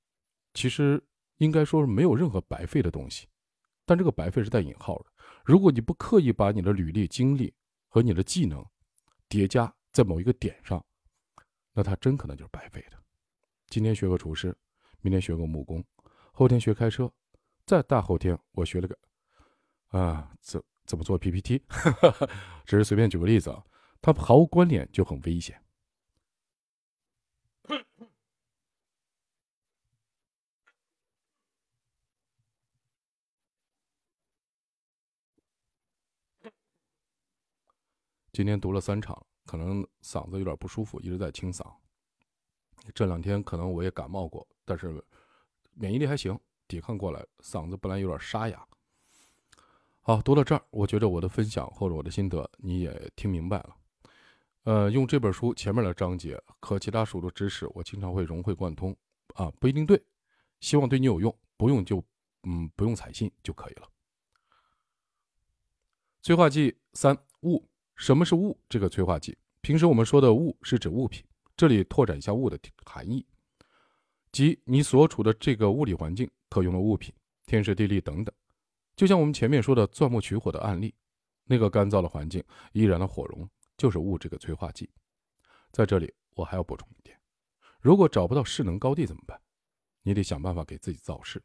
[0.54, 1.02] 其实
[1.38, 3.26] 应该说是没有任何白费的东西，
[3.84, 5.06] 但这个白费是带引号的。
[5.44, 7.52] 如果你不刻意把你的履历、经历
[7.88, 8.64] 和你的技能
[9.28, 10.84] 叠加在某一个点上，
[11.76, 12.96] 那他真可能就是白费的。
[13.66, 14.56] 今天学个厨师，
[15.02, 15.84] 明天学个木工，
[16.32, 17.12] 后天学开车，
[17.66, 18.98] 再大后天我学了个。
[19.88, 21.62] 啊，怎怎么做 PPT？
[22.64, 23.62] 只是随便举个例子啊，
[24.00, 25.62] 他毫无关联就很危险。
[38.32, 41.64] 今天读了三场，可能嗓子有点不舒服，一直在清嗓。
[42.94, 45.02] 这两天可能我也感冒过，但是
[45.72, 47.24] 免疫力还行，抵抗过来。
[47.40, 48.66] 嗓子本来有点沙哑。
[50.02, 53.76] 好，读到这儿，我觉得我的分享或者我的心得你也听明白了。
[54.64, 58.96] 呃，用这本书前面的章节和其他书的知识，我经常会融会贯通
[59.34, 60.00] 啊，不一定对，
[60.60, 62.02] 希望对你有用，不用就
[62.42, 63.88] 嗯不用采信就可以了。
[66.22, 67.64] 催化剂三物，
[67.96, 68.58] 什么是物？
[68.68, 71.24] 这个催化剂，平时我们说的物是指物品，
[71.56, 73.26] 这里拓展一下物的含义，
[74.30, 77.12] 即你所处的这个物理环境、可用的物品、
[77.46, 78.34] 天时地利等等。
[78.94, 80.94] 就像我们前面说的钻木取火的案例，
[81.44, 84.90] 那个干燥的环境依然的火绒就是物这个催化剂。
[85.72, 87.18] 在这里，我还要补充一点：
[87.80, 89.40] 如果找不到势能高地怎么办？
[90.02, 91.42] 你得想办法给自己造势。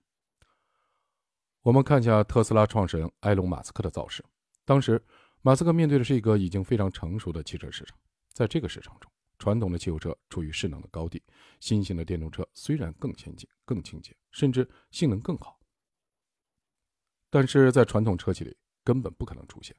[1.62, 4.24] 我们看一下特斯拉创始人埃隆·马斯克的造势。
[4.64, 5.04] 当时，
[5.44, 7.98] 马斯克面对的是一个已经非常成熟的汽车市场，
[8.32, 11.22] 在这个市场中，传统的汽油车处于势能的高地，
[11.60, 15.60] 新型的电动车虽然更先进、更清洁，甚至性能更好。
[17.32, 19.76] 但是在传统车企里根本不可能出现。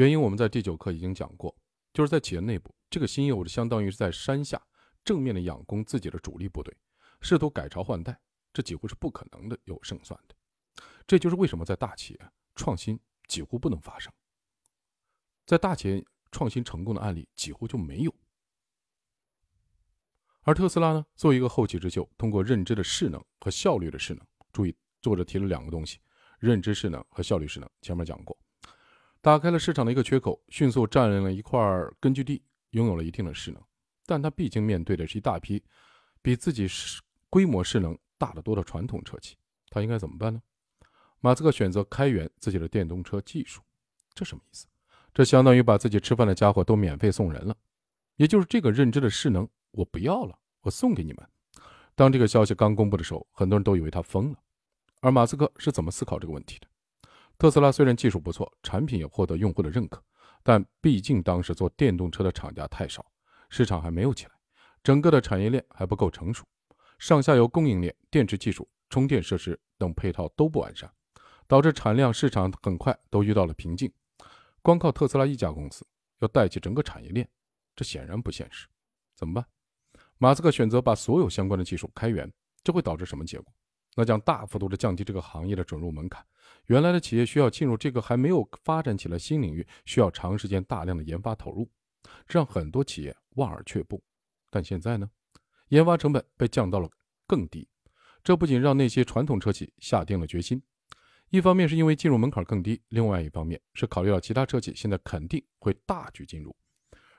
[0.00, 1.54] 原因我们在第九课已经讲过，
[1.92, 4.58] 就是在企业内部，这个新业务相当于是在山下
[5.04, 6.74] 正面的养攻自己的主力部队，
[7.20, 8.18] 试图改朝换代，
[8.50, 10.34] 这几乎是不可能的有胜算的。
[11.06, 12.20] 这就是为什么在大企业
[12.54, 14.10] 创新几乎不能发生，
[15.44, 18.14] 在大企业创新成功的案例几乎就没有。
[20.44, 25.98] 而特斯拉呢，作为一个后起之秀，通过认知的势能和效率的势能，注意作者提了两个东西：
[26.38, 27.68] 认知势能和效率势能。
[27.82, 28.34] 前面讲过，
[29.22, 31.60] 打开了市场的一个缺口，迅速占领了一块
[32.00, 33.62] 根据地，拥有了一定的势能。
[34.06, 35.62] 但他毕竟面对的是一大批
[36.22, 39.36] 比自己是规模势能大得多的传统车企，
[39.68, 40.40] 他应该怎么办呢？
[41.20, 43.60] 马斯克选择开源自己的电动车技术，
[44.14, 44.66] 这什么意思？
[45.12, 47.54] 这相当于把自己吃饭的家伙都免费送人了，
[48.16, 51.28] 也就是这个认知的势能，我不要了，我送给你们。
[51.94, 54.38] 当这个消息刚公布的时候，很多人都以为他疯了。
[55.00, 56.66] 而马斯克是怎么思考这个问题的？
[57.40, 60.04] 特斯拉虽然技术不错，产品也获得用户的认可，
[60.42, 63.02] 但毕竟当时做电动车的厂家太少，
[63.48, 64.32] 市场还没有起来，
[64.82, 66.44] 整个的产业链还不够成熟，
[66.98, 70.92] 上下游供应链、电池技术、充电设施等配套都不完善，
[71.46, 73.90] 导致产量、市场很快都遇到了瓶颈。
[74.60, 75.86] 光靠特斯拉一家公司
[76.18, 77.26] 要带起整个产业链，
[77.74, 78.68] 这显然不现实。
[79.16, 79.46] 怎么办？
[80.18, 82.30] 马斯克选择把所有相关的技术开源，
[82.62, 83.50] 这会导致什么结果？
[83.96, 86.24] 那将大幅度的降低这个行业的准入门槛。
[86.66, 91.68] 原来的企业需要进入这个还没有发展起来新领域，需要长时间大量的研发投入，
[92.26, 94.02] 让很多企业望而却步。
[94.50, 95.08] 但现在呢，
[95.68, 96.88] 研发成本被降到了
[97.26, 97.68] 更低，
[98.22, 100.62] 这不仅让那些传统车企下定了决心，
[101.30, 106.54] 一方面是因为进入门槛更低，另外一方面是考虑到其他车企现在肯定会大举进入，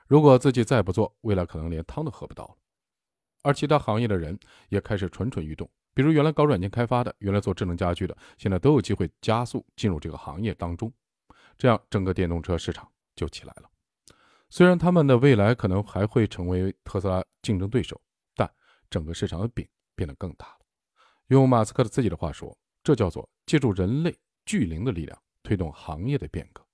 [0.06, 2.56] 如果自己再不做，未来可能连汤都喝不到了。
[3.42, 5.68] 而其他行业的人也开始蠢蠢欲动。
[5.94, 10.92] 比如原来搞软件开发的，原来做智能家居的，现在都有机会加速进入这个行业当中，
[11.58, 13.68] 这样整个电动车市场就起来了。
[14.48, 18.00] 虽然他们的未来可能还会成为特斯拉竞争对手，
[18.34, 18.50] 但
[18.90, 20.58] 整个市场的饼变得更大了。
[21.28, 26.66] 用马斯克的自己的话说，这叫做借助人类巨灵的力量推动行业的变革。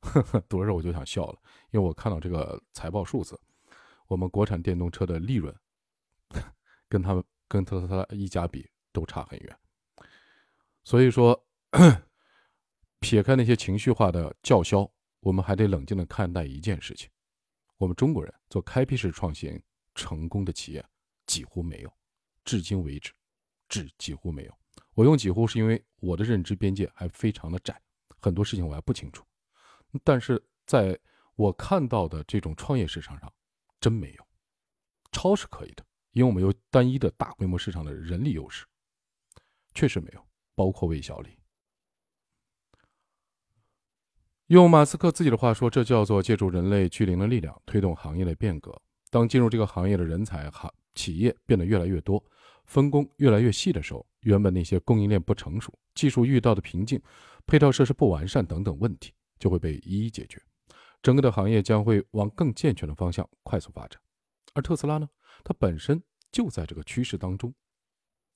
[0.00, 1.38] 呵呵，读着我就想笑了，
[1.70, 3.38] 因为我看到这个财报数字，
[4.06, 5.54] 我们国产电动车的利润
[6.88, 7.22] 跟他们。
[7.48, 9.58] 跟特斯拉一家比都差很远，
[10.84, 11.46] 所以说，
[12.98, 17.08] 撇开那些情绪化的叫嚣，我们还得冷静的看待一件事情：
[17.76, 19.62] 我们中国人做开辟式创新
[19.94, 20.84] 成功的企业
[21.26, 21.92] 几乎没有，
[22.44, 23.12] 至今为止，
[23.68, 24.58] 至几乎没有。
[24.94, 27.80] 我用几乎是因为我的认知边界还非常的窄，
[28.18, 29.24] 很多事情我还不清楚。
[30.02, 30.98] 但是在
[31.36, 33.32] 我看到的这种创业市场上，
[33.78, 34.26] 真没有，
[35.12, 35.85] 超是可以的。
[36.16, 38.64] 因为我们有单一的大规模市场的人力优势，
[39.74, 41.28] 确实没有，包括魏小李。
[44.46, 48.74] 用马斯克自己的话说，这叫做借助人类巨灵的力量推动行业的变革。
[49.10, 52.24] 当进入这个行业的人才行企业变得越来越多，
[52.64, 56.98] 分工越来越细的时候，原本那些供应链不成熟、技术遇到的瓶颈、
[57.46, 60.40] 配套设施不完善等等问题就会被一一解决，
[61.02, 64.00] 整个的行业将会往更健全的方向快速发展。
[64.54, 65.06] 而特斯拉呢？
[65.44, 67.54] 它本身就在这个趋势当中，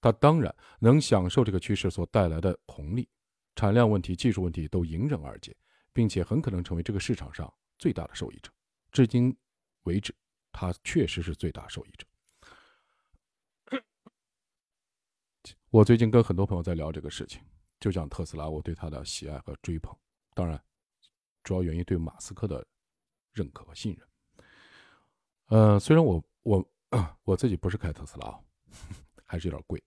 [0.00, 3.08] 它当然能享受这个趋势所带来的红利，
[3.54, 5.54] 产量问题、技术问题都迎刃而解，
[5.92, 8.50] 并且很可能成为这个市场上最大的受益者。
[8.92, 9.36] 至今
[9.82, 10.14] 为止，
[10.52, 12.06] 它确实是最大受益者。
[15.68, 17.42] 我最近跟很多朋友在聊这个事情，
[17.78, 19.94] 就讲特斯拉，我对它的喜爱和追捧，
[20.34, 20.58] 当然，
[21.44, 22.66] 主要原因对马斯克的
[23.32, 24.08] 认可和信任。
[25.48, 26.66] 呃，虽然我我。
[27.24, 28.40] 我自己不是开特斯拉，
[29.24, 29.82] 还是有点贵，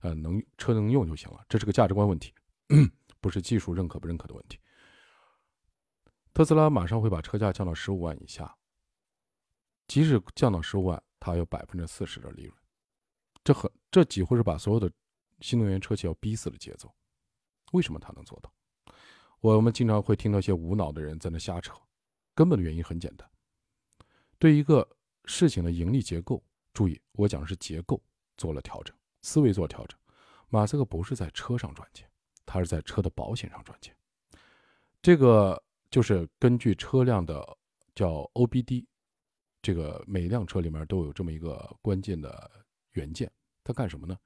[0.00, 2.34] 呃，能车能用就行了，这是个价值观问题，
[3.20, 4.58] 不是技术认可不认可的问题。
[6.32, 8.56] 特斯拉马上会把车价降到十五万以下，
[9.86, 12.54] 即使降到十五万，它有百分之四十的利润，
[13.44, 14.90] 这很这几乎是把所有的
[15.40, 16.94] 新能源车企要逼死的节奏。
[17.72, 18.50] 为什么它能做到？
[19.40, 21.74] 我们经常会听到一些无脑的人在那瞎扯，
[22.34, 23.30] 根本的原因很简单，
[24.38, 24.95] 对一个。
[25.26, 28.02] 事情的盈利结构，注意，我讲的是结构
[28.36, 29.98] 做了调整，思维做调整。
[30.48, 32.08] 马斯克不是在车上赚钱，
[32.46, 33.94] 他是在车的保险上赚钱。
[35.02, 37.44] 这个就是根据车辆的
[37.94, 38.86] 叫 OBD，
[39.60, 42.50] 这个每辆车里面都有这么一个关键的
[42.92, 43.30] 元件，
[43.64, 44.16] 它干什么呢？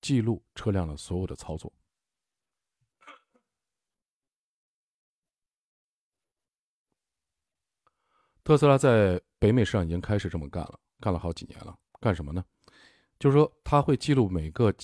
[0.00, 1.72] 记录车辆的所有的操作。
[8.48, 11.78] 特斯拉在北美市场已经开始这么干了，干了好几年了。
[12.00, 12.42] 干什么呢？
[13.18, 14.74] 就是说，他会记录每个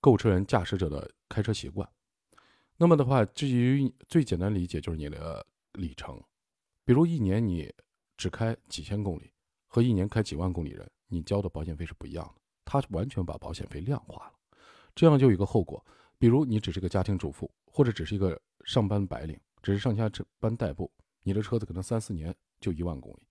[0.00, 1.88] 购车人、驾驶者的开车习惯。
[2.76, 6.20] 那么的话，至于最简单理解，就是你的里程。
[6.84, 7.72] 比如一年你
[8.16, 9.30] 只开几千公里，
[9.68, 12.42] 和一年开几万公里人，你交的保险费是不一样的。
[12.64, 14.32] 他完全把保险费量化了，
[14.92, 15.80] 这样就有一个后果。
[16.18, 20.10] 比如你只是个家庭主妇，或者只是一个上班白领，只是上下
[20.40, 20.90] 班代步，
[21.22, 22.34] 你的车子可能三四年。
[22.64, 23.28] 就一万公里，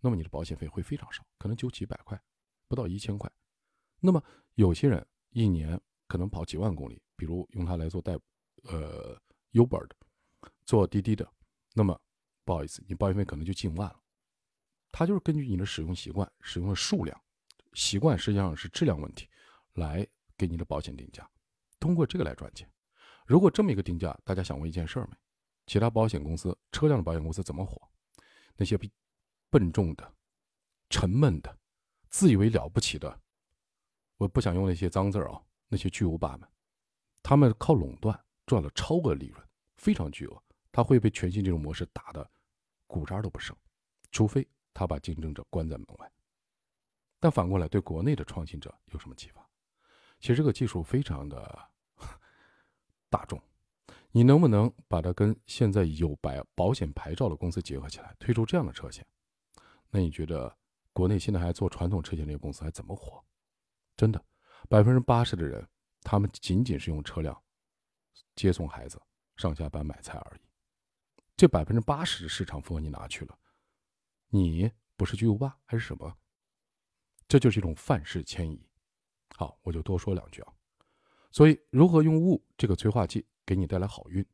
[0.00, 2.20] 那么你的保险费会非常少，可能就几百块，
[2.68, 3.28] 不到一千块。
[3.98, 4.22] 那么
[4.54, 8.16] 有些人一年可能跑几万公里，比如用它来做代，
[8.62, 9.20] 呃
[9.52, 9.96] ，Uber 的，
[10.64, 11.28] 做滴滴的，
[11.74, 12.00] 那么
[12.44, 14.00] 不好意思，你保险费可能就近万了。
[14.92, 17.20] 它就是根据你的使用习惯、使用的数量、
[17.72, 19.28] 习惯，实际上是质量问题，
[19.74, 20.06] 来
[20.38, 21.28] 给你的保险定价，
[21.80, 22.70] 通过这个来赚钱。
[23.26, 25.16] 如果这么一个定价，大家想过一件事儿没？
[25.66, 27.76] 其他保险公司、车辆的保险公司怎么火？
[28.56, 28.78] 那些
[29.50, 30.14] 笨重的、
[30.88, 31.58] 沉闷的、
[32.08, 33.20] 自以为了不起的，
[34.16, 36.48] 我不想用那些脏字啊，那些巨无霸们，
[37.22, 40.42] 他们靠垄断赚了超额利润，非常巨额，
[40.72, 42.30] 他会被全新这种模式打的
[42.86, 43.56] 骨渣都不剩，
[44.10, 46.12] 除非他把竞争者关在门外。
[47.18, 49.48] 但反过来，对国内的创新者有什么启发？
[50.20, 51.70] 其实这个技术非常的
[53.10, 53.40] 大众，
[54.12, 59.06] 你能不能把它跟现在有白保险牌照的公司结合起来，推出这样的车险？
[59.90, 60.56] 那你觉得
[60.92, 63.22] 国内现在还做传统车险这些公司还怎么活？
[63.96, 64.24] 真的，
[64.68, 65.66] 百分之八十的人，
[66.02, 67.42] 他们仅仅是用车辆
[68.34, 69.00] 接送孩子
[69.36, 70.40] 上下班、买菜而已。
[71.36, 73.38] 这百分之八十的市场份额你拿去了，
[74.28, 76.16] 你不是巨无霸还是什么？
[77.28, 78.66] 这就是一种范式迁移。
[79.36, 80.52] 好，我就多说两句啊。
[81.30, 84.26] 所以，如何用物这个催化剂给你带来好运？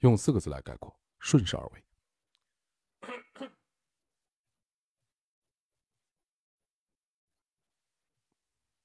[0.00, 1.84] 用四个字来概括：顺势而为。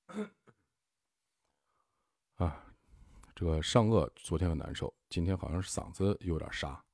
[2.35, 2.63] 啊，
[3.33, 6.85] 这个上颚昨天很难受，今天好像是嗓子有点沙。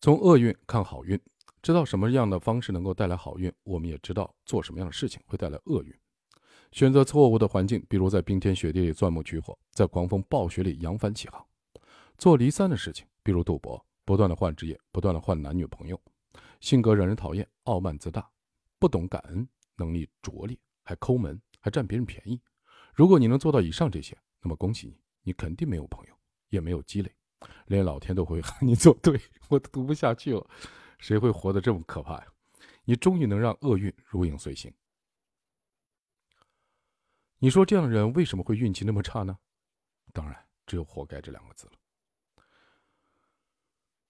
[0.00, 1.20] 从厄运看好运。
[1.62, 5.98] 知道什么样的方式能够带来好运，我们也知道做什么样的事情会带来厄运。
[6.74, 11.40] 选择错误的环境，比如在冰天雪地里钻木取火，在狂风暴雪里扬帆起航；
[12.18, 16.00] 做离散的事情，比如赌博，不断的换职业，不断的换男女朋友，
[16.58, 18.28] 性格让人讨厌，傲慢自大，
[18.80, 19.46] 不懂感恩，
[19.76, 22.40] 能力拙劣，还抠门，还占别人便宜。
[22.92, 26.14] 如果你能做到以上这些，那么恭喜你，你肯定没有朋友，
[26.48, 27.14] 也没有积累，
[27.66, 29.20] 连老天都会和 你作对。
[29.48, 30.44] 我读不下去了。
[30.98, 32.26] 谁会活得这么可怕呀？
[32.84, 34.74] 你终于能让厄运如影随形。
[37.44, 39.36] 你说这样的人为什么会运气那么差呢？
[40.14, 40.34] 当然，
[40.66, 41.72] 只有“活该”这两个字了。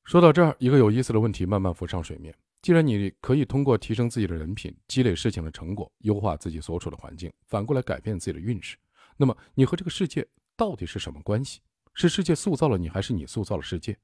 [0.04, 2.32] 说到这儿，一个有意思的问题慢慢浮上水面：
[2.62, 8.76] 既然你可以通过提升自己的人品、积累事情的成果、优化自己所处的环境，反过来改变自己的运势，
[9.16, 10.24] 那么你和这个世界
[10.54, 11.60] 到底是什么关系？
[11.92, 13.98] 是世界塑造了你，还是你塑造了世界？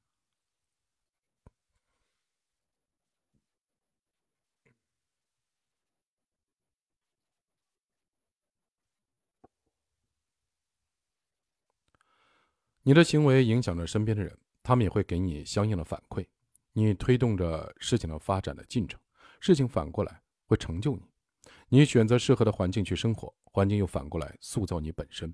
[12.83, 16.25] 你的行为影响着身边的人，他们也会给你相应的反馈。
[16.73, 18.99] 你推动着事情的发展的进程，
[19.39, 21.03] 事情反过来会成就你。
[21.69, 25.33] 你选择适合的环境去生活，环境又反过来塑造你本身。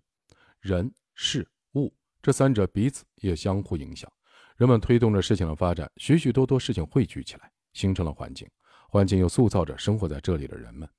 [0.60, 4.12] 人、事、物这三者彼此也相互影响。
[4.58, 8.45] 人们推动着事情的发展，许许多多事情汇聚起来，形成了环境，
[8.89, 10.89] 环境又塑造着生活在这里的人们。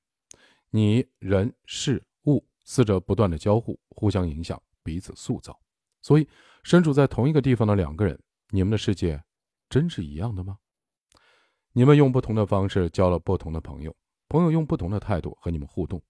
[0.71, 5.59] 你、人、事、物四者不断的交互，互相影响，彼此塑造。
[6.01, 6.29] 所以，
[6.63, 8.19] 身处在同一个地方的两个人，
[8.51, 9.23] 你们的世界
[9.69, 10.59] 真是一样的吗？
[11.73, 13.95] 你们用不同的方式交了不同的朋友，
[14.29, 16.03] 朋友用不同的态度和你们互动，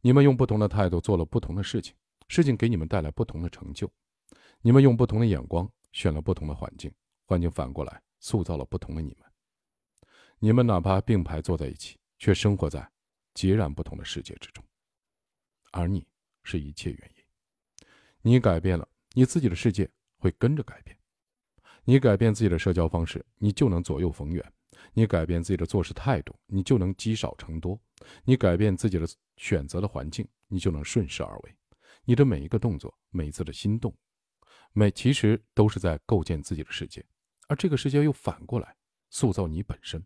[0.00, 1.94] 你们用不同的态度做了不同的事情，
[2.28, 3.90] 事情给你们带来不同的成就。
[4.60, 6.92] 你们用不同的眼光选了不同的环境，
[7.24, 9.28] 环境反过来塑造了不同的你们。
[10.38, 12.90] 你们哪怕并排坐在一起，却生活在
[13.34, 14.64] 截然不同的世界之中。
[15.72, 16.06] 而你
[16.42, 17.86] 是一切原因，
[18.22, 18.88] 你改变了。
[19.16, 20.94] 你自己的世界会跟着改变，
[21.84, 24.44] 你改变自己的社交方式，你就能左右逢源；
[24.92, 27.80] 你改变自己的做事态度，你就能积少成多；
[28.24, 29.06] 你改变自己的
[29.38, 31.56] 选择的环境，你就能顺势而为。
[32.04, 33.96] 你的每一个动作，每一次的心动，
[34.74, 37.02] 每其实都是在构建自己的世界，
[37.48, 38.76] 而这个世界又反过来
[39.08, 40.04] 塑造你本身，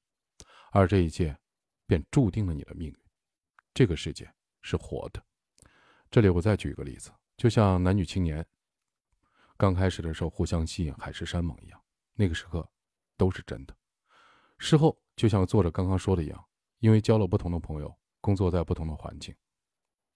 [0.70, 1.36] 而这一切
[1.84, 2.96] 便注定了你的命运。
[3.74, 4.32] 这个世界
[4.62, 5.20] 是活的。
[6.12, 8.46] 这里我再举一个例子，就像男女青年。
[9.60, 11.78] 刚开始的时候互相吸引，海誓山盟一样，
[12.14, 12.66] 那个时刻
[13.18, 13.76] 都是真的。
[14.56, 16.48] 事后就像作者刚刚说的一样，
[16.78, 19.36] 因为交了不同的朋友，工作在不同的环境，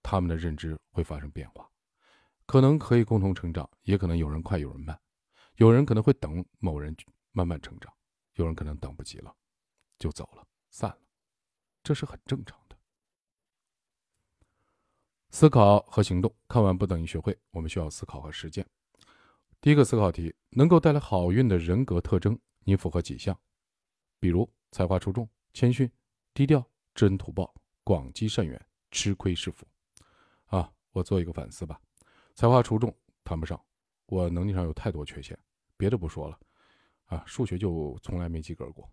[0.03, 1.70] 他们的认知会发生变化，
[2.47, 4.99] 可能可以共同成长，也可能有人快有人慢，
[5.57, 6.97] 有人可能会等某人
[7.32, 7.92] 慢慢成长，
[8.36, 9.36] 有人可能等不及了，
[9.99, 11.03] 就走了散了，
[11.82, 12.74] 这是很正常的。
[15.28, 18.66] 思考和行动，看完不等于学会，我们需要思考和实践。
[19.64, 23.34] 第一个思考题：能够带来好运的人格特征，你符合几项？
[24.20, 25.90] 比如才华出众、谦逊、
[26.34, 26.62] 低调、
[26.94, 27.50] 知恩图报、
[27.82, 29.66] 广积善缘、吃亏是福。
[30.48, 31.80] 啊，我做一个反思吧。
[32.34, 32.94] 才华出众
[33.24, 33.58] 谈不上，
[34.04, 35.34] 我能力上有太多缺陷。
[35.78, 36.38] 别的不说了，
[37.06, 38.86] 啊，数学就从来没及格过。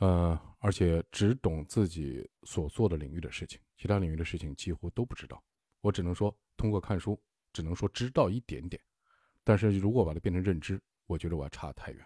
[0.00, 5.42] 呃，而且只懂自己所做的领域的事情，其他领域的事情几乎都不知道。
[5.80, 7.18] 我只能说，通过看书，
[7.54, 8.78] 只能说知道一点点。
[9.46, 12.04] 但是如果把它变成认知，我觉得我要差得太远。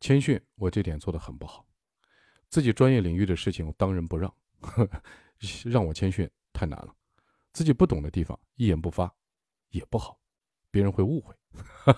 [0.00, 1.64] 谦逊，我这点做的很不好。
[2.48, 4.34] 自己专业领域的事情，我当仁不让，
[5.64, 6.92] 让我谦逊太难了。
[7.52, 9.14] 自己不懂的地方，一言不发
[9.68, 10.20] 也不好，
[10.72, 11.32] 别人会误会。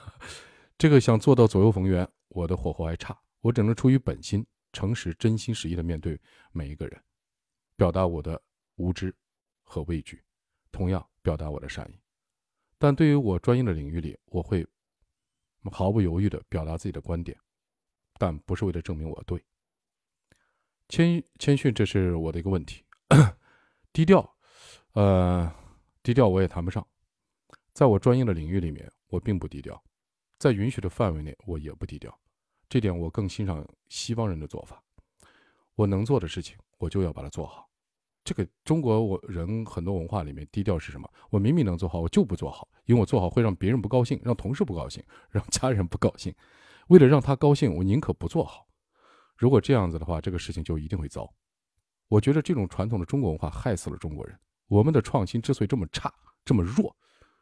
[0.77, 7.03] 这个想做到左右逢源，我的火候还差，我只能出于本心、诚实、真心实意的面对每一个人，
[7.75, 8.39] 表达我的
[8.77, 9.15] 无知
[9.63, 10.23] 和畏惧，
[10.71, 11.99] 同样表达我的善意。
[12.83, 14.67] 但对于我专业的领域里，我会
[15.71, 17.39] 毫不犹豫地表达自己的观点，
[18.19, 19.41] 但不是为了证明我对。
[20.89, 22.83] 谦谦逊，这是我的一个问题。
[23.93, 24.37] 低调，
[24.95, 25.49] 呃，
[26.03, 26.85] 低调我也谈不上。
[27.73, 29.81] 在我专业的领域里面，我并不低调，
[30.41, 32.13] 在允许的范围内，我也不低调。
[32.69, 34.83] 这点我更欣赏西方人的做法。
[35.77, 37.71] 我能做的事情，我就要把它做好。
[38.25, 41.09] 这个中国我人很多文化里面低调是什么？
[41.31, 46.35] 我明明能做好，我就不做好，因为我做好会让别人不高兴，让同事不高兴，让家人不高兴。
[46.89, 48.67] 为了让他高兴，我宁可不做好。
[49.37, 51.33] 如果这样子的话，这个事情就一定会糟。
[52.09, 54.39] 我觉得这种传统的中国文化害死了中国人。
[54.67, 56.13] 我们的创新之所以这么差、
[56.45, 56.95] 这么弱，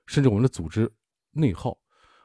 [0.07, 0.91] 甚至我们的组织
[1.33, 1.77] 内耗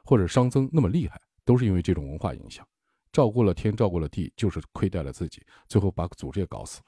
[0.04, 2.68] 或者熵增那么厉害，都是因为这种文化影响。
[3.12, 6.86] 照顾了天，照顾了地，就是亏待了自己，最后把组织也搞死了。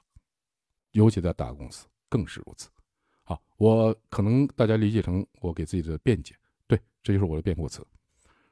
[0.92, 2.68] 尤其在大公司更是如此。
[3.28, 6.34] 好，我可能大家理解成我给自己的辩解，
[6.66, 7.86] 对，这就是我的辩护词。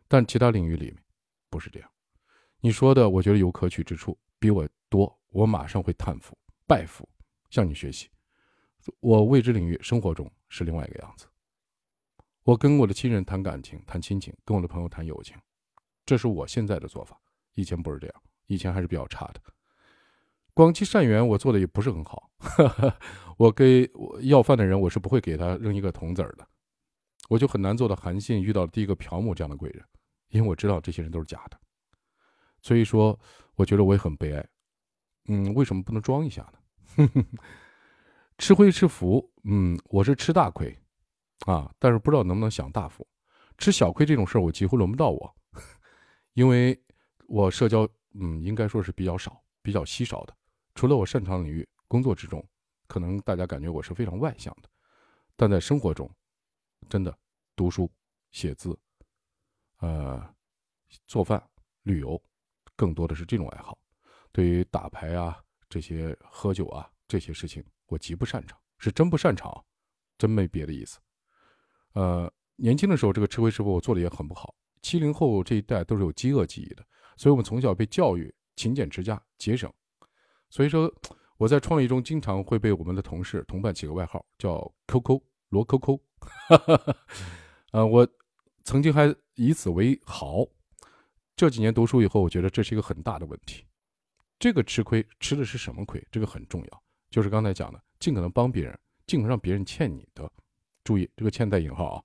[0.07, 0.99] 但其他领域里面
[1.49, 1.91] 不是这样。
[2.61, 7.09] 你说的，我觉得有可取之处，比我多，我马上会叹服、拜服，
[7.49, 8.11] 向你学习。
[9.01, 11.27] 我未知领域生活中是另外一个样子。
[12.43, 15.35] 我跟我的亲人谈感情、谈亲情，跟我的朋友谈友情，
[16.05, 17.19] 这是我现在的做法。
[17.55, 19.41] 以前不是这样，以前还是比较差的。
[20.57, 22.31] 广积善缘，我做的也不是很好。
[23.37, 26.49] 我给我要饭的人，我是不会给他扔一个铜子儿的。
[27.29, 29.85] 我就很难做到韩信遇到第一个朴木这样的贵人，
[30.29, 31.61] 因为我知道这些人都是假的。
[32.63, 33.21] 所以说，
[33.57, 34.49] 我觉得我也很悲哀。
[35.27, 36.51] 嗯，为什么不能装一下
[36.97, 37.07] 呢？
[38.39, 40.75] 吃亏是福，嗯，我是吃大亏，
[41.45, 43.07] 啊，但是不知道能不能享大福。
[43.59, 45.37] 吃小亏这种事儿，我几乎轮不到我，
[46.33, 46.83] 因为
[47.27, 50.35] 我社交，嗯，应该说是比较少，比较稀少的。
[50.77, 52.47] 除了我擅长领域工作之中，
[52.87, 54.69] 可能大家感觉我是非常外向的，
[55.35, 56.09] 但在生活中，
[56.87, 57.19] 真的
[57.57, 57.91] 读书、
[58.31, 58.79] 写字、
[59.79, 60.23] 呃
[61.07, 61.43] 做饭、
[61.85, 62.23] 旅游，
[62.77, 63.77] 更多的是这种爱好。
[64.31, 69.65] 对于打牌啊、这些喝酒啊这些事情，我极不擅长，是真不擅长，
[70.19, 70.99] 真没别的意思。
[71.95, 74.55] 呃，年轻的时候这个吃亏师傅我做的也很不好。
[74.83, 79.73] 七零后这一代都是有饥饿记忆的，所以我们从小被教育勤俭持家、节省。
[80.51, 80.93] 所以说，
[81.37, 86.01] 我在创意中经常会被我们的同事、同伴起个外号，叫“抠抠罗抠抠”。
[87.73, 88.09] 呃，我
[88.65, 90.47] 曾经还以此为豪。
[91.35, 93.65] 这几年读书以后，我觉得这是一个很大的问题。
[94.39, 96.03] 这个吃亏吃的是什么亏？
[96.11, 100.31] 这个很重要，就是刚才讲的，尽可能帮别人，尽可能让别人欠你的。
[100.85, 102.03] 注意，这个“欠”带引号啊，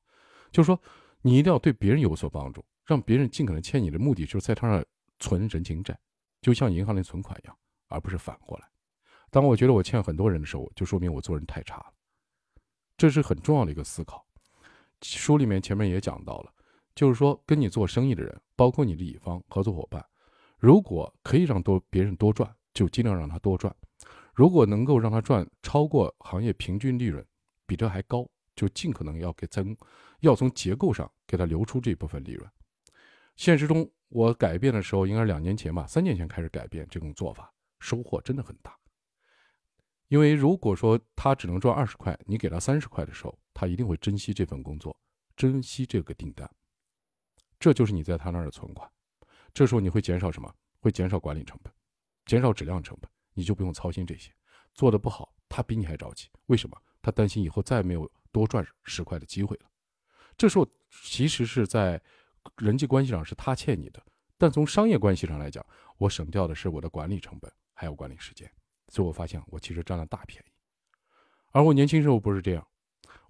[0.52, 0.82] 就是说
[1.22, 4.84] 你一定要对别人有所帮助，让别人尽可能欠你的目的，就是在他那
[5.20, 5.98] 存人情债，
[6.42, 7.58] 就像银行里存款一样。
[7.92, 8.68] 而不是反过来。
[9.30, 11.94] 当我觉得我欠很多人的时候，就说明我做人太差了。
[12.98, 14.26] 这是很重要的一个思考。
[15.02, 16.54] 书里面前面也讲到了，
[16.94, 20.06] 就是说跟你做生意的人，包括你的乙方合作伙伴，
[20.58, 23.74] 如果可以让多别人多赚，就尽量让他多赚；
[24.34, 27.26] 如果能够让他赚超过行业平均利润，
[27.66, 29.76] 比这还高，就尽可能要给增，
[30.20, 32.48] 要从结构上给他留出这部分利润。
[33.38, 37.51] 现实中我改变的时候，应该是两年前吧，三年前开始改变这种做法。
[37.82, 38.78] 收获真的很大，
[40.08, 44.96] 因为如果说他只能赚二十块，你给他三十块的时候，他一定会珍惜这份工作，
[45.36, 46.50] 珍惜这个订单。
[47.60, 48.90] 这就是你在他那儿的存款。
[49.54, 50.54] 这时候你会减少什么？
[50.80, 51.74] 会减少管理成本，
[52.26, 54.32] 减少质量成本，你就不用操心这些。
[54.74, 56.30] 做的不好，他比你还着急。
[56.46, 56.78] 为什么？
[57.02, 59.66] 他担心以后再也没有多赚十块的机会了。
[60.38, 60.68] 这时候
[61.04, 62.02] 其实是在
[62.58, 64.04] 人际关系上是他欠你的，
[64.38, 65.66] 但从商业关系上来讲，
[65.98, 67.52] 我省掉的是我的管理成本。
[67.82, 68.48] 还有管理时间，
[68.90, 70.52] 所以我发现我其实占了大便宜。
[71.52, 72.68] 而我年轻时候不是这样，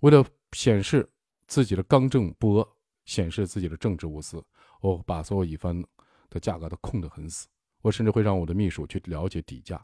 [0.02, 1.10] 为了显示
[1.47, 2.68] 自己的刚正不阿，
[3.06, 4.45] 显示自己的正直无私，
[4.82, 5.82] 我把所有乙方
[6.30, 7.47] 的价格都控得很死。
[7.82, 9.82] 我甚至会让我的秘书去了解底价，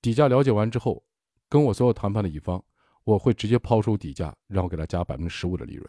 [0.00, 1.04] 底价了解完之后，
[1.46, 2.64] 跟我所有谈判的乙方，
[3.04, 5.86] 我会直接抛出底价，然后给他加百分之十五的利润。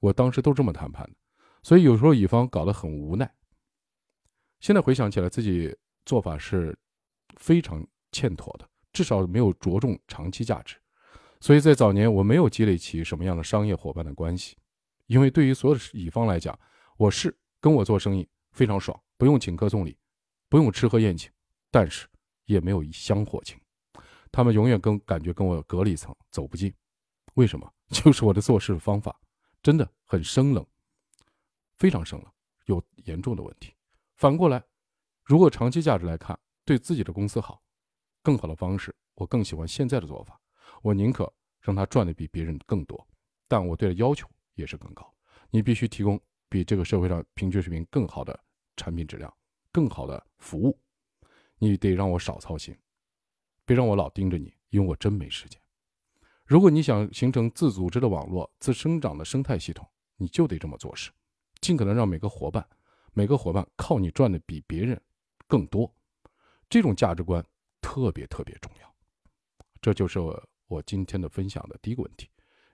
[0.00, 1.16] 我当时都这么谈判的，
[1.62, 3.34] 所以有时候乙方搞得很无奈。
[4.60, 6.78] 现在回想起来，自己做法是。
[7.36, 10.76] 非常欠妥的，至少没有着重长期价值，
[11.40, 14.56] 所以在早年我没有积累起什么样的商业伙伴的关系，
[15.06, 16.58] 因为对于所有的乙方来讲，
[16.96, 19.96] 我是跟我做生意非常爽，不用请客送礼，
[20.48, 21.30] 不用吃喝宴请，
[21.70, 22.06] 但是
[22.46, 23.58] 也没有一香火情。
[24.32, 26.72] 他们永远跟感觉跟我隔了一层，走不近。
[27.34, 27.72] 为什么？
[27.88, 29.16] 就是我的做事方法
[29.62, 30.66] 真的很生冷，
[31.76, 32.32] 非常生冷，
[32.64, 33.72] 有严重的问题。
[34.16, 34.62] 反过来，
[35.22, 37.62] 如果长期价值来看，对自己的公司好，
[38.22, 40.38] 更好的方式，我更喜欢现在的做法。
[40.82, 43.08] 我宁可让他赚的比别人更多，
[43.46, 45.14] 但我对他要求也是更高。
[45.50, 48.38] 你必须提供比这个社会上平均水平更好的
[48.76, 49.32] 产品质量，
[49.70, 50.76] 更好的服务。
[51.58, 52.76] 你得让我少操心，
[53.64, 55.60] 别让我老盯着你，因为我真没时间。
[56.44, 61.12] 如果你想形成自组织的网络、自生长的生态系统，你就得这么做事，
[61.60, 62.68] 尽可能让每个伙伴、
[63.12, 65.00] 每个伙伴靠你赚的比别人
[65.46, 65.92] 更多。
[66.68, 67.44] 这种价值观
[67.80, 68.94] 特别特别重要。
[69.80, 70.18] 这就是
[70.66, 72.28] 我今天的分享的第一个问题。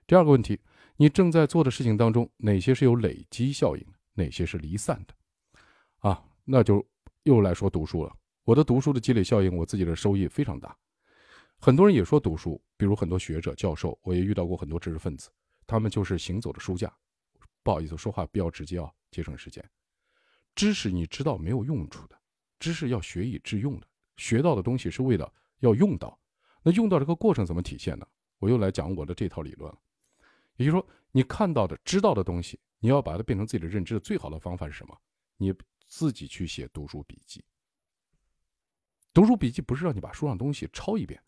[0.05, 0.59] 第二个问题，
[0.97, 5.13] 你正在做的事情当中，哪些是有累积效应，哪些是离散的？
[5.99, 6.85] 啊，那就
[7.23, 8.13] 又来说读书了。
[8.43, 10.77] 我的读书的积累效应，我自己的收益非常大。
[11.57, 15.29] 很多人也说读书，比如很多学者、教授，我也遇到过很多知识分子，
[15.65, 16.93] 他们就是行走的书架。
[17.63, 19.63] 不好意思，说话比较直接啊，节省时间。
[20.53, 22.19] 知识你知道没有用处的，
[22.63, 26.17] 知识要学以致用的，学到的东西是为了要用到。
[26.61, 28.07] 那用到这个过程怎么体现呢？
[28.39, 29.77] 我又来讲我的这套理论了。
[30.55, 34.97] 也就是说，你看到的、知道的东西，你要把它变成自己的认知的最好的方法是什么？
[35.35, 35.53] 你
[35.87, 37.43] 自己去写读书笔记。
[39.13, 41.21] 读书笔记不是让你把书上东西抄一遍。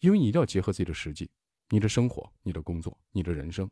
[0.00, 1.30] 因为你一定要结合自己的实际，
[1.68, 3.70] 你的生活、你的工作、你的人生，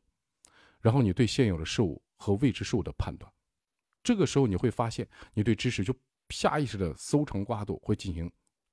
[0.80, 3.30] 然后你对现有的事物和未知事物的判断，
[4.04, 5.92] 这个时候你会发现，你对知识就
[6.32, 8.28] 下意识的搜肠刮肚，会进行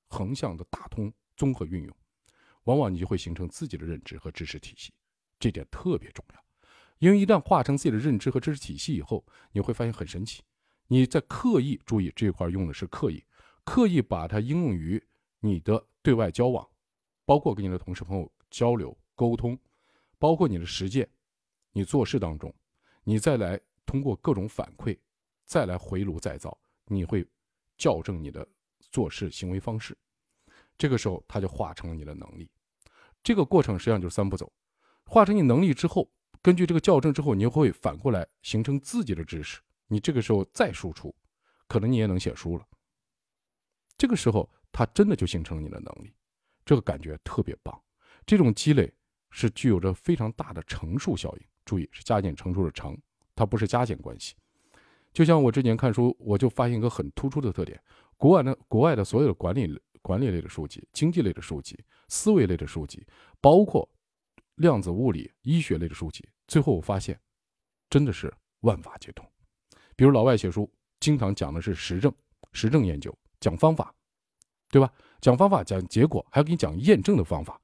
[0.07, 1.95] 横向的打通、综合运用，
[2.64, 4.91] 往往你就会形成自己的认知和知识体系，
[5.39, 6.43] 这点特别重要。
[6.97, 10.41] 因为一旦化成自己的认知和知识体系以后，你会发现很神奇，
[10.88, 13.24] 你在刻意注意这一块用的是刻意，
[13.64, 15.01] 刻意把它应用于
[15.41, 16.68] 你的对外交往。
[17.26, 19.55] 包括跟你的同事朋友交流沟通，
[20.18, 21.07] 包括你的实践，
[21.74, 22.51] 你做事当中，
[23.03, 24.97] 你再来通过各种反馈，
[25.45, 27.24] 再来回炉再造，你会
[27.80, 28.47] 校正你的
[28.91, 29.97] 做事行为方式。
[30.77, 32.47] 这个时候，它就化成了你的能力。
[33.23, 34.51] 这个过程实际上就是三步走：
[35.05, 36.09] 化成你能力之后，
[36.41, 39.59] 根据这个校正之后，你会反过来形成自己的知识。
[39.88, 41.13] 你这个时候再输出，
[41.67, 42.67] 可能你也能写书了。
[43.97, 46.13] 这个时候，它真的就形成了你的能力。
[46.63, 47.82] 这个感觉特别棒，
[48.25, 48.93] 这种积累
[49.32, 51.47] 是具有着非常大的乘数效应。
[51.65, 52.97] 注意，是加减乘除的乘，
[53.36, 54.36] 它不是加减关系。
[55.12, 57.82] 就像我之前看书，我就发现一个很突出的特点：
[58.18, 63.05] 国外的国外的所有的管理管理类的书籍、经济类的书籍、思维类的书籍，
[63.41, 63.88] 包括
[64.55, 67.20] 量子物理、医学类的书籍，最后我发现，
[67.89, 69.26] 真的是万法皆通。
[69.95, 72.14] 比如老外写书，经常讲的是实证、
[72.53, 73.93] 实证研究，讲方法，
[74.70, 74.91] 对吧？
[75.20, 77.60] 讲方法，讲结果，还要给你讲验证的方法。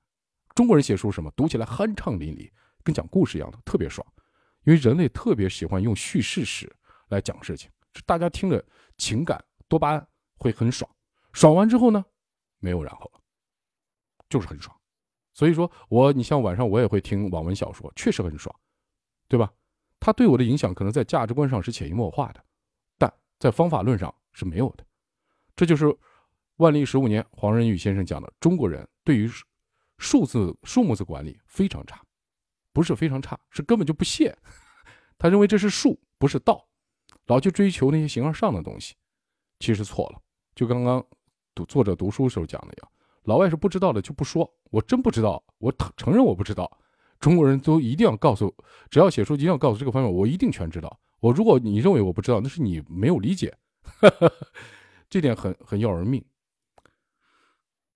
[0.54, 1.32] 中国人写书什么？
[1.36, 2.50] 读起来酣畅淋漓，
[2.84, 4.06] 跟讲故事一样的，特别爽。
[4.64, 6.74] 因为人类特别喜欢用叙事史
[7.10, 7.70] 来讲事情，
[8.06, 8.64] 大家听着
[8.98, 10.90] 情感多巴胺会很爽。
[11.34, 12.04] 爽完之后呢，
[12.60, 13.22] 没有然后了，
[14.30, 14.76] 就是很爽。
[15.34, 18.56] 所以说我，你像晚上我也会听网文小说，确实很爽，
[19.28, 19.52] 对吧？
[20.00, 22.44] 它对我的影响可能在价值观上是潜移默化的，
[22.98, 24.86] 但在方法论上是没有的。
[25.56, 25.98] 这就是。
[26.60, 29.30] 万历十五年，黄仁宇先生讲的，中国人对于
[29.98, 32.02] 数字、数目字管理非常差，
[32.72, 34.34] 不是非常差，是根本就不屑。
[35.18, 36.66] 他认为这是术，不是道，
[37.28, 38.96] 老去追求那些形而上的东西，
[39.60, 40.22] 其实错了。
[40.54, 41.06] 就刚刚
[41.54, 42.92] 读作者读书时候讲的一样，
[43.24, 46.80] 老外是不知道的就不说，我真不知道，我承认我不知道。
[47.20, 48.54] 中国人都一定要告诉，
[48.90, 51.00] 只要写书一定要告诉这个方面，我一定全知道。
[51.22, 53.56] 我如果你认为我不知道，那是你没有理解，
[55.10, 56.24] 这点很很要人命。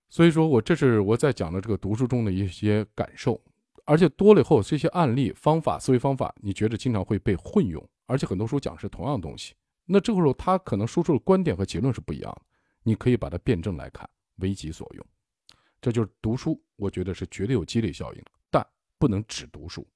[0.09, 3.39] 所以说我这是我在讲的这个读书中的一些感受，
[3.85, 9.53] 而且多了以后，这些案例、方法、思维方法，你觉得经常会被混用，而且很多书讲是同样东西，
[9.85, 12.41] 那这个时候他可能输出的观点和结论是不一样的，
[12.81, 15.05] 你可以把它辩证来看，为己所用。
[15.79, 18.65] 这就是读书，我觉得是绝对有积累效应，但
[18.97, 19.87] 不能只读书，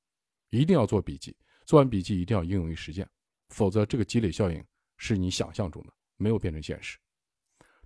[0.51, 1.35] 一定要做笔记，
[1.65, 3.09] 做完笔记一定要应用于实践，
[3.49, 4.63] 否则这个积累效应
[4.97, 6.99] 是你想象中的，没有变成现实。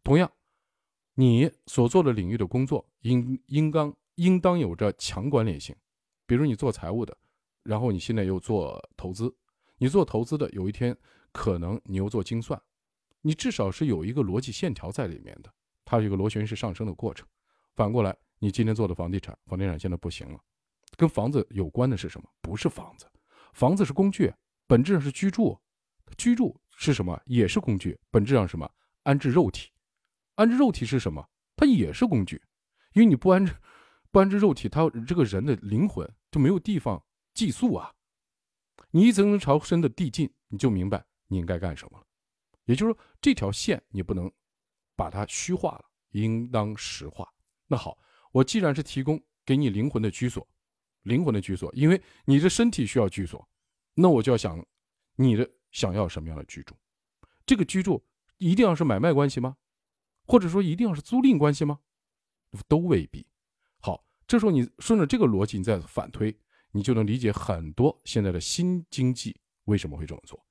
[0.03, 0.29] 同样。
[1.19, 5.75] 你所做的领域的工作应应当应当有着强关联性，
[6.27, 7.17] 比如你做财务的，
[7.63, 9.35] 然后你现在又做投资，
[9.77, 10.95] 你做投资的有一天
[11.31, 12.59] 可能你又做精算，
[13.21, 15.53] 你至少是有一个逻辑线条在里面的，
[15.85, 17.27] 它是一个螺旋式上升的过程。
[17.75, 20.39] 反过来，你今天做的房地产，房地产现在不行了，
[20.95, 22.27] 跟房子有关的是什么？
[22.41, 23.05] 不是房子，
[23.53, 24.33] 房子是工具，
[24.65, 25.59] 本质上是居住，
[26.17, 27.21] 居住是什么？
[27.25, 28.67] 也是工具，本质上什么？
[29.03, 29.69] 安置肉体，
[30.35, 31.29] 安置肉体是什么？
[31.55, 32.41] 它也是工具，
[32.93, 33.53] 因为你不安置
[34.09, 37.03] 不安置肉体，它这个人的灵魂就没有地方
[37.33, 37.93] 寄宿啊。
[38.97, 42.05] 你一层层朝深的递进，你就明白你应该干什么了。
[42.65, 44.31] 也就是说，这条线你不能
[44.95, 47.31] 把它虚化了，应当实化。
[47.67, 47.95] 那好，
[48.31, 50.47] 我既然是提供给你灵魂的居所，
[51.03, 53.47] 灵魂的居所，因为你的身体需要居所，
[53.93, 54.65] 那我就要想
[55.15, 56.75] 你的想要什么样的居住。
[57.45, 58.03] 这个居住
[58.39, 59.57] 一定要是买卖关系吗？
[60.25, 61.77] 或者说一定要是租赁关系吗？
[62.67, 63.27] 都未必。
[63.79, 66.35] 好，这时候你顺着这个逻辑，你再反推。
[66.77, 70.45] 你就能理解很多现在的新经济为什么会这么做，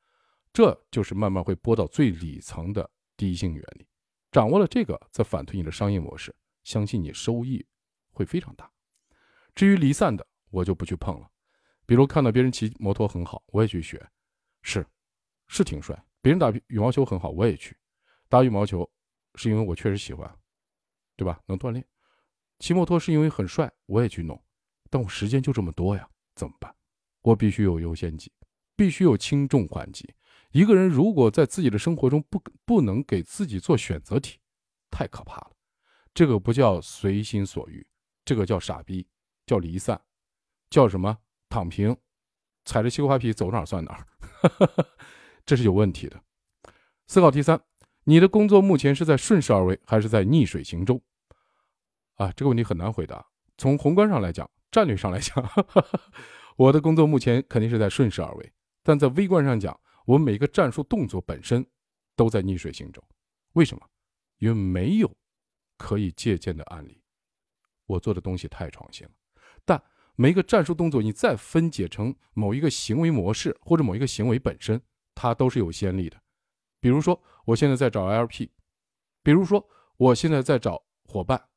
[0.52, 3.86] 这就是慢慢会播到最里层的第一性原理。
[4.32, 7.64] 掌握了这个，再反推你的商业模式，相信你收益
[8.10, 8.68] 会非常大。
[9.54, 11.30] 至于离散的，我就不去碰了。
[11.86, 14.04] 比如看到别人骑摩托很好，我也去学，
[14.62, 14.84] 是，
[15.46, 15.96] 是挺帅。
[16.20, 17.76] 别人打羽毛球很好，我也去
[18.28, 18.90] 打羽毛球，
[19.36, 20.28] 是因为我确实喜欢，
[21.14, 21.40] 对吧？
[21.46, 21.86] 能锻炼。
[22.58, 24.42] 骑摩托是因为很帅，我也去弄，
[24.90, 26.08] 但我时间就这么多呀。
[26.36, 26.72] 怎么办？
[27.22, 28.30] 我必须有优先级，
[28.76, 30.14] 必须有轻重缓急。
[30.52, 34.38] 一个人如果在自己的生活中不不能给自己做选择题，
[34.90, 35.50] 太可怕了。
[36.14, 37.84] 这个不叫随心所欲，
[38.24, 39.08] 这个叫傻逼，
[39.44, 40.00] 叫离散，
[40.70, 41.18] 叫什么？
[41.48, 41.96] 躺平，
[42.64, 44.06] 踩着西瓜皮走哪儿算哪儿，
[45.44, 46.22] 这是有问题的。
[47.06, 47.60] 思考题三：
[48.04, 51.02] 你的工作目前是在顺势而为，还是在逆水行舟？
[52.14, 53.26] 啊，这个问题很难回答。
[53.58, 54.48] 从宏观上来讲。
[54.76, 55.42] 战略上来讲，
[56.54, 58.52] 我的工作目前肯定是在顺势而为，
[58.82, 61.66] 但在微观上讲，我每个战术动作本身
[62.14, 63.02] 都在逆水行舟。
[63.54, 63.88] 为什么？
[64.36, 65.10] 因为没有
[65.78, 67.02] 可以借鉴的案例，
[67.86, 69.12] 我做的东西太创新了。
[69.64, 69.82] 但
[70.14, 74.78] 每一个战术动作，你再分解成某一个行为模式或者某一个行为本身，
[75.14, 76.20] 它都是有先例的。
[76.80, 78.50] 比如说，我现在在找 LP，
[79.22, 79.66] 比如说
[79.96, 81.48] 我现在在找伙伴，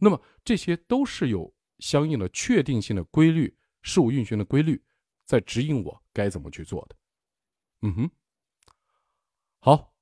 [0.00, 1.53] 那么这些都是有。
[1.78, 4.82] 相应的确定性的规律，事物运行的规律，
[5.24, 6.96] 在指引我该怎么去做的。
[7.82, 8.10] 嗯哼，
[9.58, 9.94] 好，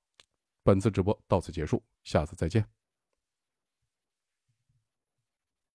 [0.63, 2.69] 本次直播到此结束，下次再见。